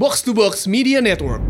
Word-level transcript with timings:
Box 0.00 0.22
to 0.22 0.32
Box 0.32 0.66
Media 0.66 0.96
Network. 1.04 1.44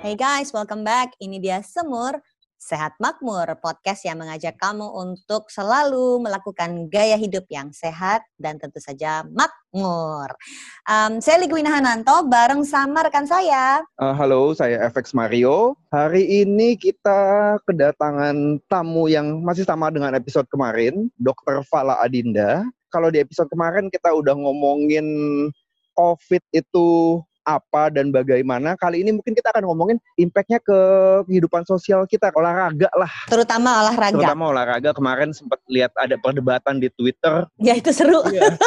Hey 0.00 0.16
guys, 0.16 0.56
welcome 0.56 0.80
back. 0.80 1.12
Ini 1.20 1.36
dia 1.36 1.60
Semur 1.60 2.16
Sehat 2.56 2.96
Makmur, 2.96 3.44
podcast 3.60 4.00
yang 4.08 4.16
mengajak 4.16 4.56
kamu 4.56 4.88
untuk 4.88 5.52
selalu 5.52 6.24
melakukan 6.24 6.88
gaya 6.88 7.20
hidup 7.20 7.44
yang 7.52 7.68
sehat 7.68 8.24
dan 8.40 8.56
tentu 8.56 8.80
saja 8.80 9.28
makmur. 9.28 10.32
Um, 10.88 11.20
saya 11.20 11.36
Ligwina 11.36 11.68
Hananto 11.68 12.24
bareng 12.24 12.64
sama 12.64 13.04
rekan 13.04 13.28
saya. 13.28 13.84
Uh, 14.00 14.16
halo, 14.16 14.56
saya 14.56 14.80
FX 14.88 15.12
Mario. 15.12 15.76
Hari 15.92 16.48
ini 16.48 16.80
kita 16.80 17.60
kedatangan 17.68 18.64
tamu 18.72 19.12
yang 19.12 19.44
masih 19.44 19.68
sama 19.68 19.92
dengan 19.92 20.16
episode 20.16 20.48
kemarin, 20.48 21.12
Dr. 21.20 21.60
Fala 21.68 22.00
Adinda. 22.00 22.64
Kalau 22.88 23.12
di 23.12 23.20
episode 23.20 23.52
kemarin 23.52 23.92
kita 23.92 24.16
udah 24.16 24.32
ngomongin 24.32 25.04
COVID 25.92 26.40
itu 26.56 27.20
apa 27.46 27.94
dan 27.94 28.10
bagaimana. 28.10 28.74
Kali 28.74 29.06
ini 29.06 29.14
mungkin 29.14 29.32
kita 29.32 29.54
akan 29.54 29.70
ngomongin 29.70 30.02
impactnya 30.18 30.58
ke 30.58 30.78
kehidupan 31.30 31.62
sosial 31.62 32.02
kita, 32.10 32.34
olahraga 32.34 32.90
lah. 32.98 33.12
Terutama 33.30 33.86
olahraga. 33.86 34.18
Terutama 34.18 34.44
olahraga. 34.50 34.90
Kemarin 34.90 35.30
sempat 35.30 35.62
lihat 35.70 35.94
ada 35.94 36.18
perdebatan 36.18 36.82
di 36.82 36.90
Twitter. 36.90 37.46
Ya 37.62 37.78
itu 37.78 37.94
seru. 37.94 38.26
Iya. 38.26 38.58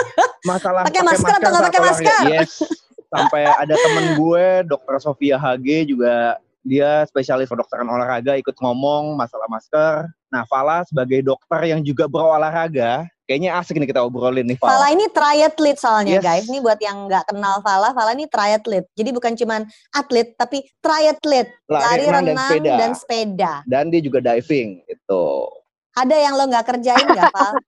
Masalah 0.47 0.87
pakai 0.87 1.03
masker 1.03 1.35
atau 1.35 1.49
nggak 1.51 1.65
pakai 1.67 1.81
masker? 1.83 2.21
Yes. 2.31 2.63
Sampai 3.11 3.43
ada 3.43 3.75
temen 3.75 4.15
gue, 4.15 4.45
Dokter 4.69 4.95
Sofia 5.03 5.35
HG 5.35 5.91
juga 5.91 6.39
dia 6.61 7.07
spesialis 7.09 7.49
kedokteran 7.49 7.87
olahraga 7.87 8.37
ikut 8.37 8.53
ngomong 8.61 9.17
masalah 9.17 9.49
masker. 9.49 10.05
Nah, 10.29 10.45
Fala 10.45 10.85
sebagai 10.85 11.25
dokter 11.25 11.73
yang 11.73 11.81
juga 11.81 12.05
berolahraga, 12.05 13.09
kayaknya 13.29 13.61
asik 13.61 13.77
nih 13.77 13.93
kita 13.93 14.01
obrolin 14.01 14.41
nih 14.49 14.57
Fala. 14.57 14.73
Fala 14.73 14.87
ini 14.89 15.05
triathlete 15.13 15.77
soalnya 15.77 16.17
Yes. 16.17 16.25
guys. 16.25 16.45
Ini 16.49 16.65
buat 16.65 16.81
yang 16.81 17.05
nggak 17.05 17.29
kenal 17.29 17.61
Fala, 17.61 17.93
Fala 17.93 18.17
ini 18.17 18.25
triathlete. 18.25 18.89
Jadi 18.97 19.09
bukan 19.13 19.37
cuman 19.37 19.69
atlet 19.93 20.33
tapi 20.33 20.65
triathlete. 20.81 21.53
Lari, 21.69 22.09
renang, 22.09 22.57
dan, 22.65 22.97
sepeda. 22.97 23.61
Dan 23.69 23.93
dia 23.93 24.01
juga 24.01 24.17
diving 24.17 24.81
itu. 24.89 25.25
Ada 25.93 26.15
yang 26.17 26.33
lo 26.33 26.49
nggak 26.49 26.65
kerjain 26.65 27.05
nggak, 27.05 27.29
Fal? 27.29 27.53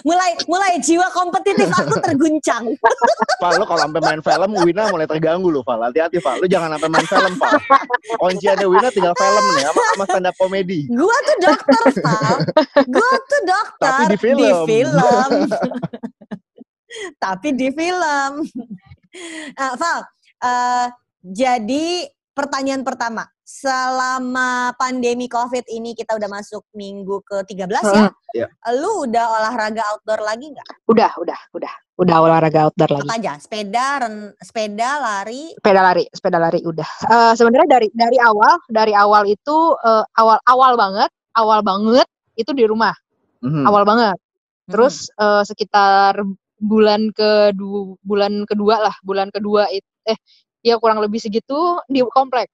mulai 0.00 0.32
mulai 0.48 0.80
jiwa 0.80 1.06
kompetitif 1.12 1.68
aku 1.68 2.00
terguncang. 2.00 2.64
Fal, 3.42 3.58
lu 3.58 3.64
kalau 3.66 3.80
sampai 3.84 4.00
main 4.00 4.22
film, 4.22 4.50
Wina 4.64 4.88
mulai 4.88 5.06
terganggu 5.06 5.48
lu, 5.50 5.60
Fal. 5.66 5.82
Hati-hati, 5.82 6.22
Fal. 6.22 6.38
Lu 6.40 6.46
jangan 6.46 6.78
sampai 6.78 6.88
main 6.88 7.06
film, 7.06 7.32
Fal. 7.36 7.58
Kunciannya 8.20 8.66
Wina 8.66 8.88
tinggal 8.94 9.14
film 9.18 9.44
nih, 9.58 9.64
sama, 9.66 9.82
sama 9.92 10.04
stand 10.06 10.28
up 10.30 10.34
comedy. 10.38 10.80
Gua 10.88 11.16
tuh 11.26 11.36
dokter, 11.42 11.84
Fal. 12.00 12.36
Gua 12.86 13.12
tuh 13.26 13.42
dokter 13.44 13.92
Tapi 13.92 14.04
di 14.08 14.16
film. 14.18 14.64
film. 14.64 15.34
Tapi 17.24 17.48
di 17.56 17.68
film. 17.72 18.32
Nah, 19.56 19.72
Val, 19.76 20.00
eh, 20.44 20.86
jadi 21.22 22.08
pertanyaan 22.32 22.82
pertama, 22.82 23.28
selama 23.44 24.72
pandemi 24.80 25.28
COVID 25.28 25.68
ini 25.68 25.92
kita 25.92 26.16
udah 26.16 26.28
masuk 26.28 26.64
minggu 26.72 27.20
ke-13 27.28 27.84
ya. 27.92 28.08
Iya. 28.32 28.46
Lu 28.80 29.04
udah 29.04 29.24
olahraga 29.28 29.84
outdoor 29.92 30.24
lagi 30.24 30.52
nggak? 30.52 30.88
Udah, 30.88 31.12
udah, 31.20 31.38
udah. 31.52 31.72
Udah 32.00 32.16
olahraga 32.24 32.68
outdoor 32.68 32.90
lagi. 32.96 33.08
Apa 33.08 33.16
aja? 33.20 33.32
Sepeda, 33.36 33.86
ren, 34.00 34.32
sepeda, 34.40 34.90
lari. 34.98 35.52
Sepeda 35.60 35.80
lari, 35.84 36.04
sepeda 36.08 36.38
lari 36.40 36.60
udah. 36.64 36.90
Eh, 37.06 37.32
sebenarnya 37.36 37.68
dari 37.68 37.88
dari 37.92 38.18
awal, 38.18 38.56
dari 38.72 38.92
awal 38.96 39.28
itu 39.28 39.56
eh, 39.84 40.04
awal 40.16 40.40
awal 40.48 40.72
banget, 40.80 41.10
awal 41.36 41.60
banget 41.60 42.08
itu 42.40 42.50
di 42.56 42.64
rumah. 42.64 42.96
Mhm. 43.44 43.68
Awal 43.68 43.84
banget. 43.84 44.16
Hmm. 44.16 44.70
Terus 44.72 45.12
eh, 45.20 45.42
sekitar 45.44 46.24
bulan 46.62 47.12
kedua 47.12 47.98
bulan 48.00 48.48
kedua 48.48 48.74
lah, 48.88 48.94
bulan 49.04 49.28
kedua 49.28 49.68
itu 49.68 49.86
eh 50.08 50.18
ya 50.62 50.78
kurang 50.78 50.98
lebih 50.98 51.18
segitu 51.18 51.58
di 51.86 52.00
komplek. 52.08 52.48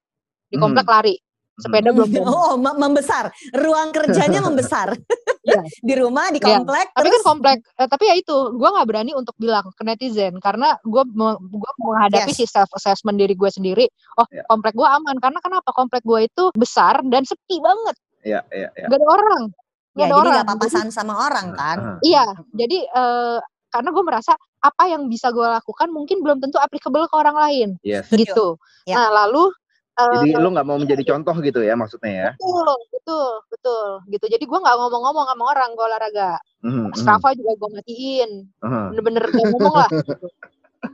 Di 0.49 0.57
Hmm. 0.57 0.65
komplek 0.65 0.89
lari. 0.89 1.17
Sepeda 1.59 1.91
belum. 1.91 2.07
Oh, 2.25 2.55
mem- 2.55 2.79
membesar. 2.79 3.29
Ruang 3.53 3.91
kerjanya 3.91 4.39
membesar. 4.47 4.95
Iya. 5.43 5.61
di 5.89 5.95
rumah, 5.95 6.31
di 6.31 6.39
Iya. 6.39 6.57
komplek. 6.57 6.87
Tapi 6.93 7.03
terus 7.05 7.19
kan 7.19 7.27
komplek, 7.27 7.59
eh, 7.75 7.89
tapi 7.89 8.05
ya 8.07 8.15
itu, 8.15 8.37
gue 8.53 8.69
nggak 8.69 8.87
berani 8.87 9.13
untuk 9.13 9.35
bilang 9.37 9.67
ke 9.69 9.83
netizen 9.83 10.39
karena 10.39 10.79
gue 10.81 11.03
gua 11.51 11.73
menghadapi 11.79 12.31
Yes. 12.31 12.39
si 12.39 12.45
self 12.47 12.71
assessment 12.73 13.19
diri 13.19 13.35
gue 13.35 13.51
sendiri. 13.51 13.85
Oh, 14.17 14.27
Iya. 14.29 14.47
komplek 14.47 14.73
gue 14.73 14.87
aman 14.87 15.17
karena 15.19 15.39
kenapa? 15.39 15.69
Komplek 15.73 16.03
gue 16.03 16.21
itu 16.25 16.45
besar 16.55 17.03
dan 17.05 17.25
sepi 17.25 17.59
banget, 17.59 17.97
Iya, 18.23 18.41
iya, 18.51 18.69
iya. 18.73 18.87
gak 18.87 18.99
ada 18.99 19.09
orang, 19.09 19.43
ya, 19.43 19.51
gak 19.51 19.99
ada 19.99 20.07
jadi 20.07 20.15
orang. 20.15 20.33
nggak 20.39 20.49
papasan 20.55 20.87
sama 20.89 21.15
orang 21.19 21.47
kan. 21.53 21.79
Iya, 22.01 22.25
jadi 22.53 22.79
eh, 22.87 23.39
karena 23.69 23.89
gue 23.91 24.05
merasa 24.07 24.33
apa 24.59 24.85
yang 24.91 25.07
bisa 25.07 25.31
gue 25.31 25.45
lakukan 25.45 25.89
mungkin 25.91 26.21
belum 26.21 26.43
tentu 26.43 26.59
applicable 26.59 27.07
ke 27.07 27.17
orang 27.17 27.37
lain, 27.39 27.69
Yes. 27.87 28.11
Gitu. 28.11 28.59
Ya. 28.85 28.99
Nah 28.99 29.09
lalu 29.25 29.55
eh, 29.99 30.15
Jadi 30.23 30.31
lu 30.39 30.49
nggak 30.55 30.67
mau 30.67 30.79
menjadi 30.79 31.03
contoh 31.15 31.35
gitu 31.43 31.61
ya 31.63 31.75
maksudnya 31.75 32.13
ya? 32.13 32.31
betul, 32.39 32.75
betul, 32.95 33.31
betul, 33.51 33.89
gitu. 34.11 34.27
Jadi 34.31 34.45
gue 34.47 34.59
nggak 34.59 34.77
ngomong-ngomong 34.79 35.27
sama 35.27 35.45
orang 35.55 35.69
gue 35.75 35.85
olahraga. 35.87 36.33
Mhm, 36.63 36.95
Strava 36.95 37.35
juga 37.35 37.53
gue 37.59 37.69
matiin, 37.79 38.31
mhm. 38.63 38.85
bener-bener 38.95 39.25
gak 39.31 39.47
ngomong 39.55 39.75
lah. 39.75 39.91
gitu. 40.07 40.27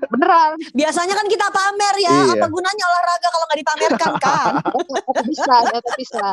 Beneran. 0.09 0.57
Biasanya 0.73 1.13
kan 1.13 1.27
kita 1.29 1.47
pamer 1.53 1.95
ya. 2.01 2.09
Iya. 2.09 2.33
Apa 2.41 2.47
gunanya 2.49 2.85
olahraga 2.89 3.29
kalau 3.29 3.45
nggak 3.45 3.61
dipamerkan 3.61 4.13
kan? 4.17 4.53
bisa, 5.29 5.53
ada 5.61 5.79
bisa 6.01 6.25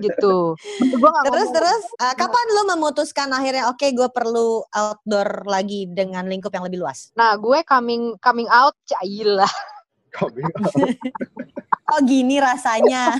gitu. 0.00 0.54
Terus 1.30 1.48
terus 1.54 1.82
uh, 2.00 2.14
kapan 2.14 2.46
lu 2.54 2.62
memutuskan 2.74 3.28
akhirnya 3.30 3.70
oke 3.70 3.84
gue 3.84 4.08
perlu 4.10 4.62
outdoor 4.70 5.46
lagi 5.46 5.86
dengan 5.90 6.26
lingkup 6.26 6.50
yang 6.54 6.66
lebih 6.66 6.82
luas? 6.82 7.14
Nah, 7.14 7.38
gue 7.38 7.62
coming 7.66 8.18
coming 8.18 8.48
out 8.50 8.74
cailah. 8.86 9.50
Coming 10.14 10.46
Oh 11.92 12.00
gini 12.00 12.40
rasanya. 12.40 13.12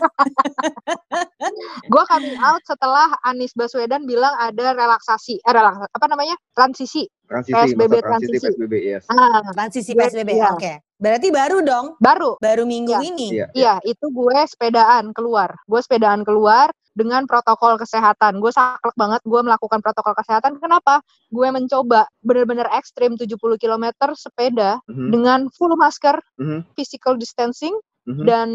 gue 1.93 2.05
coming 2.09 2.39
out 2.41 2.65
setelah 2.65 3.13
Anies 3.29 3.53
Baswedan 3.53 4.09
bilang 4.09 4.33
ada 4.41 4.73
relaksasi, 4.73 5.37
eh, 5.37 5.53
relaksasi 5.53 5.93
apa 5.93 6.07
namanya? 6.09 6.37
transisi. 6.57 7.05
transisi, 7.29 7.77
PSBB 7.77 7.95
transisi 8.01 8.37
transisi. 8.41 8.47
PSBB, 8.49 8.75
yes. 8.81 9.05
Ah, 9.13 9.41
Transisi 9.53 9.93
PSBB. 9.93 10.31
iya. 10.33 10.53
Oke. 10.57 10.73
Berarti 11.05 11.29
baru 11.29 11.61
dong. 11.61 11.87
baru. 12.01 12.41
Baru 12.41 12.65
minggu 12.65 12.97
Iya. 12.97 13.01
ini. 13.05 13.27
Iya. 13.37 13.47
Iya, 13.53 13.75
itu 13.85 14.07
gue 14.09 14.39
sepedaan 14.49 15.13
keluar. 15.13 15.53
Gue 15.69 15.85
sepedaan 15.85 16.25
keluar 16.25 16.73
dengan 16.97 17.29
protokol 17.29 17.77
kesehatan. 17.77 18.41
Gue 18.41 18.49
saklek 18.49 18.97
banget 18.97 19.21
gue 19.27 19.41
melakukan 19.45 19.85
protokol 19.85 20.17
kesehatan. 20.17 20.57
Kenapa? 20.57 21.05
Gue 21.29 21.53
mencoba 21.53 22.09
bener-bener 22.25 22.65
ekstrim 22.73 23.21
70 23.21 23.37
km 23.61 23.85
sepeda 24.17 24.81
Mhm, 24.89 25.11
dengan 25.13 25.41
full 25.53 25.77
masker, 25.77 26.17
mhm, 26.41 26.65
physical 26.73 27.21
distancing 27.21 27.75
mhm. 28.09 28.25
dan 28.25 28.49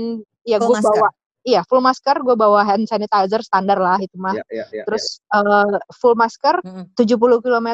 ya 0.48 0.58
gue 0.58 0.72
bawa 0.72 1.12
iya 1.44 1.62
full 1.68 1.80
masker 1.80 2.20
gue 2.20 2.36
bawa 2.36 2.64
hand 2.68 2.84
sanitizer 2.86 3.40
standar 3.44 3.80
lah 3.80 3.96
itu 4.00 4.16
mah 4.20 4.36
Iya, 4.36 4.44
iya, 4.52 4.66
iya, 4.72 4.84
terus 4.84 5.24
eh, 5.32 5.78
full 5.96 6.16
masker 6.16 6.60
Mm-mm. 6.64 6.92
70 6.96 7.40
km 7.40 7.70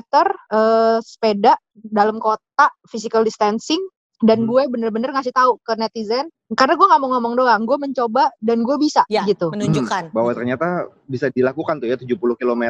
eh, 0.53 0.97
sepeda 1.01 1.53
dalam 1.73 2.17
kota 2.21 2.69
physical 2.85 3.21
distancing 3.21 3.81
dan 4.21 4.39
Hmm. 4.39 4.47
gue 4.47 4.61
bener-bener 4.69 5.09
ngasih 5.09 5.31
tahu 5.31 5.59
ke 5.59 5.75
netizen 5.75 6.27
karena 6.49 6.73
gue 6.73 6.85
nggak 6.85 7.01
mau 7.01 7.09
ngomong 7.11 7.33
doang 7.35 7.61
gue 7.63 7.75
mencoba 7.75 8.31
dan 8.39 8.61
gue 8.61 8.77
bisa 8.77 9.03
Ya, 9.07 9.25
gitu 9.25 9.49
Menunjukkan. 9.49 10.11
bahwa 10.11 10.31
ternyata 10.31 10.67
bisa 11.03 11.27
dilakukan 11.29 11.79
tuh 11.79 11.87
ya 11.87 11.97
70 11.97 12.15
km 12.35 12.63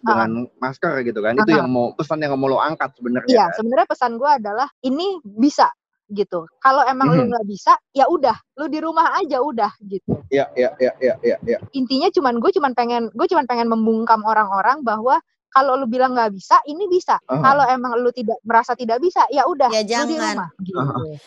dengan 0.00 0.30
masker 0.56 1.04
gitu 1.04 1.20
kan. 1.20 1.36
Itu 1.36 1.46
Ah. 1.48 1.58
yang 1.62 1.68
mau 1.68 1.92
pesan 1.92 2.18
yang 2.18 2.34
mau 2.34 2.48
lo 2.48 2.58
angkat 2.58 2.90
sebenarnya. 2.96 3.28
iya 3.28 3.44
kan? 3.46 3.56
sebenarnya 3.56 3.86
pesan 3.86 4.12
gue 4.16 4.30
adalah 4.32 4.68
ini 4.80 5.06
bisa 5.22 5.70
gitu 6.08 6.42
kalau 6.58 6.82
emang 6.82 7.06
lu 7.08 7.22
Mhm. 7.22 7.30
nggak 7.30 7.46
bisa 7.46 7.72
ya 7.92 8.02
udah 8.04 8.34
lu 8.56 8.66
di 8.66 8.82
rumah 8.82 9.14
aja 9.14 9.38
udah 9.38 9.70
gitu 9.80 10.18
Iya, 10.26 10.50
iya, 10.52 10.74
iya, 10.76 10.92
iya, 10.98 11.14
iya, 11.22 11.36
iya. 11.46 11.58
intinya 11.70 12.10
cuman 12.10 12.42
gue 12.42 12.50
cuman 12.50 12.74
pengen 12.74 13.14
gue 13.14 13.26
cuman 13.26 13.46
pengen 13.46 13.68
membungkam 13.68 14.18
orang-orang 14.22 14.82
bahwa 14.82 15.22
kalau 15.50 15.74
lu 15.74 15.86
bilang 15.86 16.14
nggak 16.14 16.30
bisa 16.30 16.56
ini 16.64 16.86
bisa 16.86 17.18
Ah. 17.26 17.42
kalau 17.42 17.64
emang 17.66 17.98
lu 17.98 18.10
tidak 18.10 18.38
merasa 18.40 18.72
tidak 18.72 18.98
bisa 18.98 19.26
ya 19.28 19.44
udah 19.44 19.68
Ya, 19.68 19.82
lu 19.82 19.84
di 19.84 19.90
jangan. 19.90 20.34
rumah 20.34 20.50
gitu. 20.58 20.78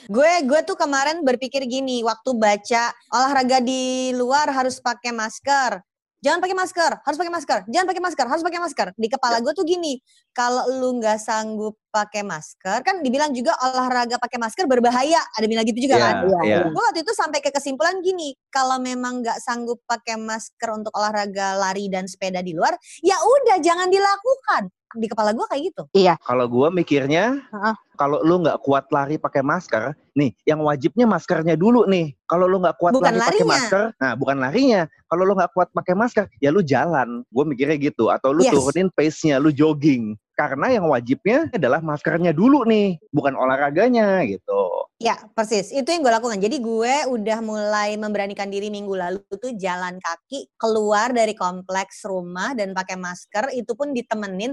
Gue 0.08 0.32
gue 0.44 0.60
tuh 0.64 0.76
kemarin 0.76 1.22
berpikir 1.22 1.64
gini 1.64 2.02
waktu 2.02 2.32
baca 2.34 2.84
olahraga 3.10 3.60
di 3.60 4.12
luar 4.12 4.48
harus 4.50 4.80
pakai 4.80 5.12
masker. 5.12 5.80
Jangan 6.24 6.40
pakai 6.40 6.56
masker, 6.56 6.92
harus 7.04 7.18
pakai 7.20 7.34
masker. 7.36 7.60
Jangan 7.68 7.88
pakai 7.92 8.04
masker, 8.08 8.26
harus 8.32 8.44
pakai 8.48 8.62
masker. 8.64 8.88
Di 8.96 9.08
kepala 9.12 9.44
gue 9.44 9.52
tuh 9.52 9.68
gini, 9.68 10.00
kalau 10.32 10.64
lu 10.72 10.96
nggak 11.04 11.20
sanggup 11.20 11.76
pakai 11.92 12.24
masker, 12.24 12.80
kan 12.80 13.04
dibilang 13.04 13.36
juga 13.36 13.52
olahraga 13.60 14.16
pakai 14.16 14.40
masker 14.40 14.64
berbahaya. 14.64 15.20
Ada 15.36 15.46
bilang 15.52 15.68
gitu 15.68 15.84
juga 15.84 16.00
Iya, 16.00 16.06
kan? 16.08 16.16
Iya, 16.24 16.40
iya. 16.48 16.58
Gue 16.72 16.80
waktu 16.80 17.04
itu 17.04 17.12
sampai 17.12 17.44
ke 17.44 17.52
kesimpulan 17.52 18.00
gini, 18.00 18.40
kalau 18.48 18.80
memang 18.80 19.20
nggak 19.20 19.44
sanggup 19.44 19.84
pakai 19.84 20.16
masker 20.16 20.70
untuk 20.72 20.96
olahraga 20.96 21.60
lari 21.60 21.92
dan 21.92 22.08
sepeda 22.08 22.40
di 22.40 22.56
luar, 22.56 22.72
ya 23.04 23.20
udah 23.20 23.60
jangan 23.60 23.92
dilakukan. 23.92 24.72
Di 24.96 25.08
kepala 25.10 25.34
gue 25.34 25.46
kayak 25.50 25.64
gitu. 25.74 25.84
Kalau 26.24 26.46
gua 26.50 26.70
mikirnya, 26.70 27.42
Heeh. 27.50 27.76
kalau 27.98 28.22
lu 28.22 28.42
nggak 28.42 28.62
kuat 28.62 28.90
lari 28.94 29.18
pakai 29.18 29.42
masker, 29.42 29.94
nih 30.14 30.34
yang 30.46 30.62
wajibnya 30.62 31.06
maskernya 31.10 31.58
dulu 31.58 31.86
nih. 31.90 32.14
Kalau 32.30 32.46
lu 32.46 32.62
nggak 32.62 32.78
kuat 32.78 32.94
Bukan 32.94 33.14
lari 33.18 33.38
pakai 33.42 33.48
masker, 33.48 33.84
nah 33.98 34.12
bukan 34.14 34.38
larinya. 34.42 34.82
Kalau 35.10 35.24
lu 35.26 35.34
nggak 35.38 35.52
kuat 35.54 35.70
pakai 35.74 35.94
masker, 35.94 36.26
ya 36.42 36.50
lu 36.50 36.62
jalan. 36.66 37.22
Gue 37.30 37.44
mikirnya 37.46 37.78
gitu. 37.78 38.10
Atau 38.10 38.34
lu 38.34 38.42
Yes. 38.46 38.54
turunin 38.54 38.90
pace-nya, 38.94 39.38
lu 39.38 39.50
jogging. 39.54 40.18
Karena 40.44 40.68
yang 40.76 40.92
wajibnya 40.92 41.48
adalah 41.56 41.80
maskernya 41.80 42.36
dulu 42.36 42.68
nih, 42.68 43.00
bukan 43.16 43.32
olahraganya 43.40 44.28
gitu. 44.28 44.84
Ya, 45.00 45.16
persis. 45.32 45.72
Itu 45.72 45.88
yang 45.88 46.04
gue 46.04 46.12
lakukan. 46.12 46.40
Jadi 46.40 46.60
gue 46.60 46.96
udah 47.12 47.40
mulai 47.40 47.96
memberanikan 47.96 48.52
diri 48.52 48.68
minggu 48.68 48.92
lalu 48.92 49.24
tuh 49.40 49.56
jalan 49.56 49.96
kaki 50.04 50.52
keluar 50.60 51.16
dari 51.16 51.32
kompleks 51.32 52.04
rumah 52.04 52.52
dan 52.52 52.76
pakai 52.76 53.00
masker. 53.00 53.56
Itu 53.56 53.76
pun 53.76 53.96
ditemenin. 53.96 54.52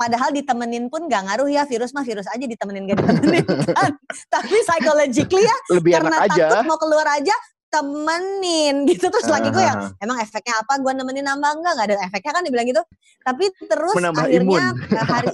Padahal 0.00 0.32
ditemenin 0.32 0.88
pun 0.88 1.08
gak 1.12 1.28
ngaruh 1.28 1.48
ya. 1.52 1.68
Virus 1.68 1.92
mah 1.92 2.08
virus 2.08 2.28
aja 2.32 2.44
ditemenin 2.48 2.88
gak 2.88 3.00
ditemenin 3.04 3.44
kan. 3.76 3.92
Tapi 4.32 4.56
psychologically 4.64 5.44
ya 5.44 5.56
Lebih 5.76 5.92
karena 5.92 6.16
enak 6.16 6.32
aja. 6.32 6.44
takut 6.48 6.66
mau 6.68 6.80
keluar 6.80 7.06
aja 7.12 7.36
temenin 7.68 8.84
gitu. 8.84 9.08
Terus 9.08 9.26
lagi 9.26 9.48
gue 9.48 9.60
yang 9.60 9.80
Ah, 9.80 9.92
emang 10.00 10.18
efeknya 10.18 10.58
apa? 10.58 10.76
Gue 10.76 10.92
nemenin 10.92 11.24
nambah 11.24 11.50
enggak? 11.54 11.72
Gak 11.74 11.86
ada 11.88 11.96
efeknya 12.02 12.32
kan 12.32 12.42
dibilang 12.42 12.66
gitu. 12.66 12.82
Tapi 13.20 13.44
terus 13.62 13.94
Menambah 13.94 14.24
akhirnya 14.24 14.58
imun. 14.60 14.62
eh, 14.90 15.06
hari 15.06 15.28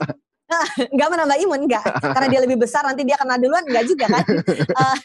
Enggak 0.93 1.09
menambah 1.09 1.37
imun, 1.41 1.61
enggak. 1.67 1.85
Karena 1.99 2.27
dia 2.29 2.41
lebih 2.41 2.61
besar 2.61 2.85
nanti 2.85 3.03
dia 3.03 3.17
kena 3.17 3.41
duluan, 3.41 3.65
enggak 3.65 3.85
juga 3.87 4.07
kan. 4.09 4.25
Eh, 4.75 4.99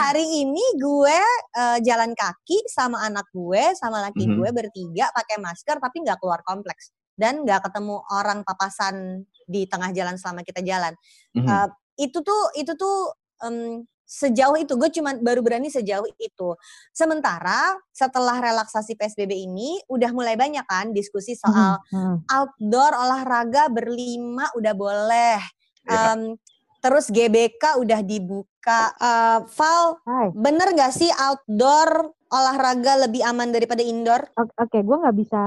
hari 0.00 0.24
ini 0.24 0.64
gue 0.74 1.18
eh, 1.52 1.78
jalan 1.82 2.16
kaki 2.16 2.64
sama 2.66 3.04
anak 3.04 3.28
gue, 3.30 3.76
sama 3.76 4.00
laki 4.00 4.24
Mhm. 4.24 4.34
gue 4.34 4.50
bertiga 4.50 5.12
pakai 5.12 5.36
masker 5.36 5.76
tapi 5.76 6.00
nggak 6.00 6.16
keluar 6.16 6.40
kompleks. 6.40 6.90
Dan 7.12 7.44
nggak 7.44 7.68
ketemu 7.68 8.00
orang 8.08 8.40
papasan 8.42 9.22
di 9.44 9.66
tengah 9.66 9.92
jalan 9.92 10.16
selama 10.16 10.40
kita 10.40 10.62
jalan. 10.62 10.96
mhm. 11.34 11.46
Eh, 11.46 11.68
itu 12.00 12.18
tuh 12.22 12.42
itu 12.54 12.72
tuh 12.72 13.12
em, 13.40 13.84
sejauh 14.08 14.56
itu 14.56 14.72
gue 14.72 14.88
cuman 14.88 15.20
baru 15.20 15.44
berani 15.44 15.68
sejauh 15.68 16.08
itu. 16.16 16.56
Sementara 16.90 17.76
setelah 17.92 18.40
relaksasi 18.40 18.96
PSBB 18.96 19.36
ini 19.36 19.76
udah 19.86 20.10
mulai 20.10 20.32
banyak 20.34 20.64
kan 20.64 20.90
diskusi 20.90 21.36
soal 21.36 21.76
Hmm. 21.92 22.24
outdoor 22.26 22.96
olahraga 22.96 23.68
berlima 23.68 24.48
udah 24.56 24.72
boleh. 24.72 25.38
Ya. 25.84 26.16
Em, 26.16 26.40
terus 26.80 27.06
GBK 27.08 27.76
udah 27.76 28.00
dibuka. 28.00 28.96
Eh, 28.96 29.38
Val, 29.44 30.00
Hai. 30.02 30.32
bener 30.32 30.72
gak 30.72 30.90
sih 30.90 31.12
outdoor 31.12 32.08
olahraga 32.28 33.04
lebih 33.04 33.20
aman 33.22 33.50
daripada 33.50 33.80
indoor? 33.80 34.24
Oke, 34.34 34.52
oke, 34.58 34.78
gue 34.80 34.96
nggak 34.98 35.16
bisa, 35.16 35.42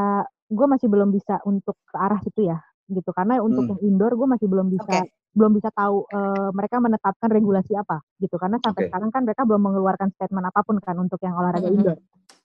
gue 0.47 0.67
masih 0.67 0.85
belum 0.85 1.09
bisa 1.09 1.37
untuk 1.45 1.77
ke 1.83 1.95
arah 1.95 2.17
situ 2.19 2.45
ya, 2.45 2.57
gitu. 2.87 3.09
Karena 3.09 3.37
untuk 3.37 3.65
Hmm. 3.65 3.71
yang 3.77 3.81
indoor 3.95 4.13
gue 4.13 4.27
masih 4.27 4.45
belum 4.45 4.67
bisa, 4.69 4.85
Oke. 4.85 5.09
Belum 5.31 5.51
bisa 5.55 5.71
tahu 5.71 6.03
eh, 6.07 6.49
mereka 6.51 6.77
menetapkan 6.77 7.29
regulasi 7.31 7.71
apa, 7.73 8.03
gitu. 8.17 8.35
Karena 8.35 8.59
sampai 8.59 8.85
Oke. 8.85 8.89
sekarang 8.91 9.09
kan 9.09 9.21
mereka 9.23 9.43
belum 9.47 9.61
mengeluarkan 9.63 10.11
statement 10.11 10.45
apa 10.45 10.59
pun 10.61 10.77
kan 10.77 10.95
untuk 10.95 11.19
yang 11.19 11.33
olahraga 11.33 11.71
Mhm. 11.71 11.75
indoor, 11.77 11.97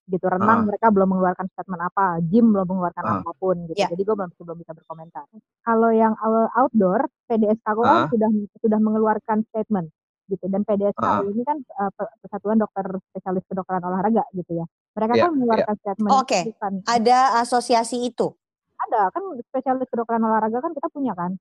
gitu. 0.06 0.25
Renang 0.25 0.61
Ah. 0.62 0.67
mereka 0.71 0.87
belum 0.88 1.09
mengeluarkan 1.11 1.47
statement 1.50 1.83
apa, 1.83 2.05
gym 2.23 2.55
belum 2.55 2.67
mengeluarkan 2.67 3.05
Ah. 3.05 3.15
apa 3.21 3.31
pun, 3.35 3.56
gitu. 3.67 3.79
Ya. 3.79 3.91
Jadi 3.91 4.03
gue 4.03 4.15
belum 4.15 4.31
belum 4.33 4.59
bisa 4.62 4.73
berkomentar. 4.73 5.27
Kalau 5.61 5.91
yang 5.91 6.15
out- 6.17 6.53
outdoor, 6.55 7.11
PDSKO 7.27 7.83
Ah. 7.83 8.06
sudah 8.06 8.31
sudah 8.56 8.79
mengeluarkan 8.79 9.43
statement, 9.50 9.91
gitu. 10.27 10.47
Dan 10.47 10.62
Ah. 10.62 10.67
PDSKO 10.69 11.27
ini 11.27 11.43
kan 11.43 11.59
eh, 11.59 11.91
Pe- 11.91 12.12
Persatuan 12.21 12.56
Dokter 12.56 12.87
Spesialis 13.11 13.43
Kedokteran 13.44 13.82
Olahraga, 13.82 14.23
gitu 14.31 14.53
ya. 14.55 14.67
Mereka 14.94 15.12
Ya, 15.12 15.23
kan 15.27 15.31
mengeluarkan 15.35 15.75
statement 15.77 16.11
Oke. 16.15 16.41
bukan 16.49 16.73
Ada 16.87 17.19
asosiasi 17.41 17.99
itu. 18.05 18.31
ada 18.79 19.09
kan 19.09 19.25
spesialis 19.43 19.89
kedokteran 19.89 20.21
olahraga 20.21 20.61
kan 20.61 20.69
kita 20.71 20.93
punya 20.93 21.17
kan 21.17 21.32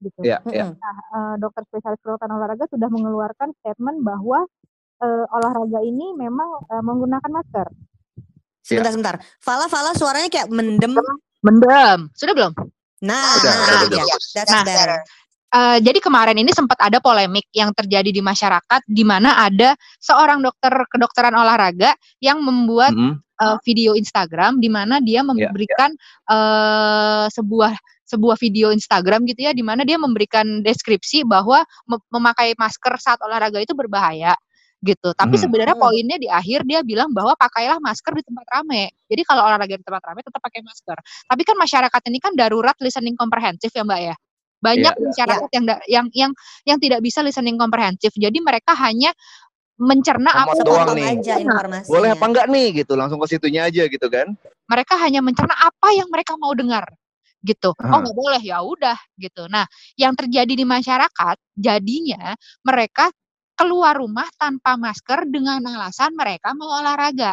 gitu. 0.00 0.20
Ya, 0.22 0.40
ya. 0.48 0.70
Mm-mm. 0.70 0.78
Eh, 0.78 1.34
dokter 1.40 1.62
spesialis 1.68 2.00
kedokteran 2.02 2.36
olahraga 2.36 2.64
sudah 2.68 2.88
mengeluarkan 2.88 3.52
statement 3.60 4.02
bahwa 4.02 4.44
eh, 5.00 5.24
olahraga 5.32 5.80
ini 5.82 6.12
memang 6.14 6.64
eh, 6.66 6.82
menggunakan 6.84 7.30
masker. 7.30 7.66
Sebentar, 8.60 8.90
sebentar. 8.90 9.16
Fala, 9.38 9.70
Fala 9.70 9.94
suaranya 9.94 10.26
kayak 10.26 10.50
mendem. 10.50 10.98
Mendem. 11.44 12.10
Sudah 12.18 12.34
belum? 12.34 12.52
Nah, 13.06 13.38
Udah, 13.38 13.52
nah, 13.54 13.80
udah, 13.86 13.98
iya. 14.02 14.02
udah. 14.02 14.18
That's 14.34 14.50
Nah, 14.50 14.62
better. 14.66 14.88
Eh, 15.46 15.78
jadi 15.78 15.98
kemarin 16.02 16.36
ini 16.42 16.50
sempat 16.50 16.74
ada 16.82 16.98
polemik 16.98 17.46
yang 17.54 17.70
terjadi 17.70 18.10
di 18.10 18.18
masyarakat 18.18 18.82
di 18.90 19.06
mana 19.06 19.38
ada 19.46 19.78
seorang 20.02 20.42
dokter 20.42 20.74
kedokteran 20.90 21.32
olahraga 21.32 21.94
yang 22.18 22.42
membuat 22.42 22.90
Mhm. 22.92 23.22
eh, 23.22 23.56
video 23.62 23.94
Instagram 23.94 24.58
di 24.58 24.66
mana 24.66 24.98
dia 24.98 25.22
memberikan 25.22 25.94
eh, 26.26 27.24
sebuah 27.30 27.72
sebuah 28.06 28.38
video 28.38 28.70
Instagram 28.70 29.26
gitu 29.26 29.44
ya 29.44 29.52
di 29.52 29.66
mana 29.66 29.82
dia 29.82 29.98
memberikan 29.98 30.62
deskripsi 30.62 31.26
bahwa 31.26 31.66
mem- 31.84 32.06
memakai 32.08 32.54
masker 32.54 32.94
saat 32.96 33.18
olahraga 33.20 33.58
itu 33.58 33.74
berbahaya 33.74 34.32
gitu. 34.80 35.10
Tapi 35.12 35.34
Hmm. 35.34 35.42
sebenarnya 35.42 35.74
Hmm. 35.74 35.82
poinnya 35.82 36.16
di 36.16 36.28
akhir 36.30 36.62
dia 36.62 36.80
bilang 36.86 37.10
bahwa 37.10 37.34
pakailah 37.34 37.82
masker 37.82 38.14
di 38.14 38.22
tempat 38.22 38.46
ramai. 38.46 38.86
Jadi 39.10 39.22
kalau 39.26 39.42
olahraga 39.42 39.74
di 39.74 39.82
tempat 39.82 40.02
ramai 40.06 40.22
tetap 40.22 40.38
pakai 40.38 40.62
masker. 40.62 40.96
Tapi 41.26 41.42
kan 41.42 41.56
masyarakat 41.58 42.02
ini 42.06 42.18
kan 42.22 42.32
darurat 42.38 42.76
listening 42.78 43.18
komprehensif 43.18 43.74
ya 43.74 43.82
Mbak 43.82 44.00
ya. 44.00 44.14
Banyak 44.62 44.94
Iya. 44.94 45.04
masyarakat 45.10 45.50
yang 45.52 45.64
da- 45.66 45.84
yang 45.90 46.06
yang 46.14 46.32
yang 46.64 46.78
tidak 46.78 47.00
bisa 47.02 47.20
listening 47.20 47.58
komprehensif. 47.58 48.14
Jadi 48.14 48.38
mereka 48.38 48.72
hanya 48.78 49.10
mencerna 49.76 50.32
apa 50.32 50.56
yang 50.56 50.64
doang 50.64 50.88
Sepotong 50.88 50.96
nih. 50.96 51.06
aja 51.20 51.34
informasinya. 51.36 51.92
Boleh 51.92 52.08
apa 52.14 52.24
enggak 52.24 52.46
nih 52.48 52.66
gitu, 52.80 52.92
langsung 52.96 53.18
ke 53.20 53.26
situnya 53.28 53.68
aja 53.68 53.82
gitu 53.84 54.06
kan. 54.08 54.32
mereka 54.66 54.98
hanya 54.98 55.22
mencerna 55.22 55.54
apa 55.54 55.94
yang 55.94 56.10
mereka 56.10 56.34
mau 56.34 56.50
dengar 56.50 56.82
gitu. 57.46 57.70
Oh 57.78 57.98
nggak 58.02 58.16
boleh 58.16 58.42
ya 58.42 58.58
udah 58.60 58.98
gitu. 59.16 59.46
Nah, 59.46 59.64
yang 59.94 60.18
terjadi 60.18 60.50
di 60.50 60.66
masyarakat 60.66 61.36
jadinya 61.54 62.34
mereka 62.66 63.08
keluar 63.56 63.96
rumah 63.96 64.26
tanpa 64.36 64.76
masker 64.76 65.30
dengan 65.30 65.64
alasan 65.64 66.12
mereka 66.12 66.52
mau 66.52 66.76
olahraga 66.76 67.32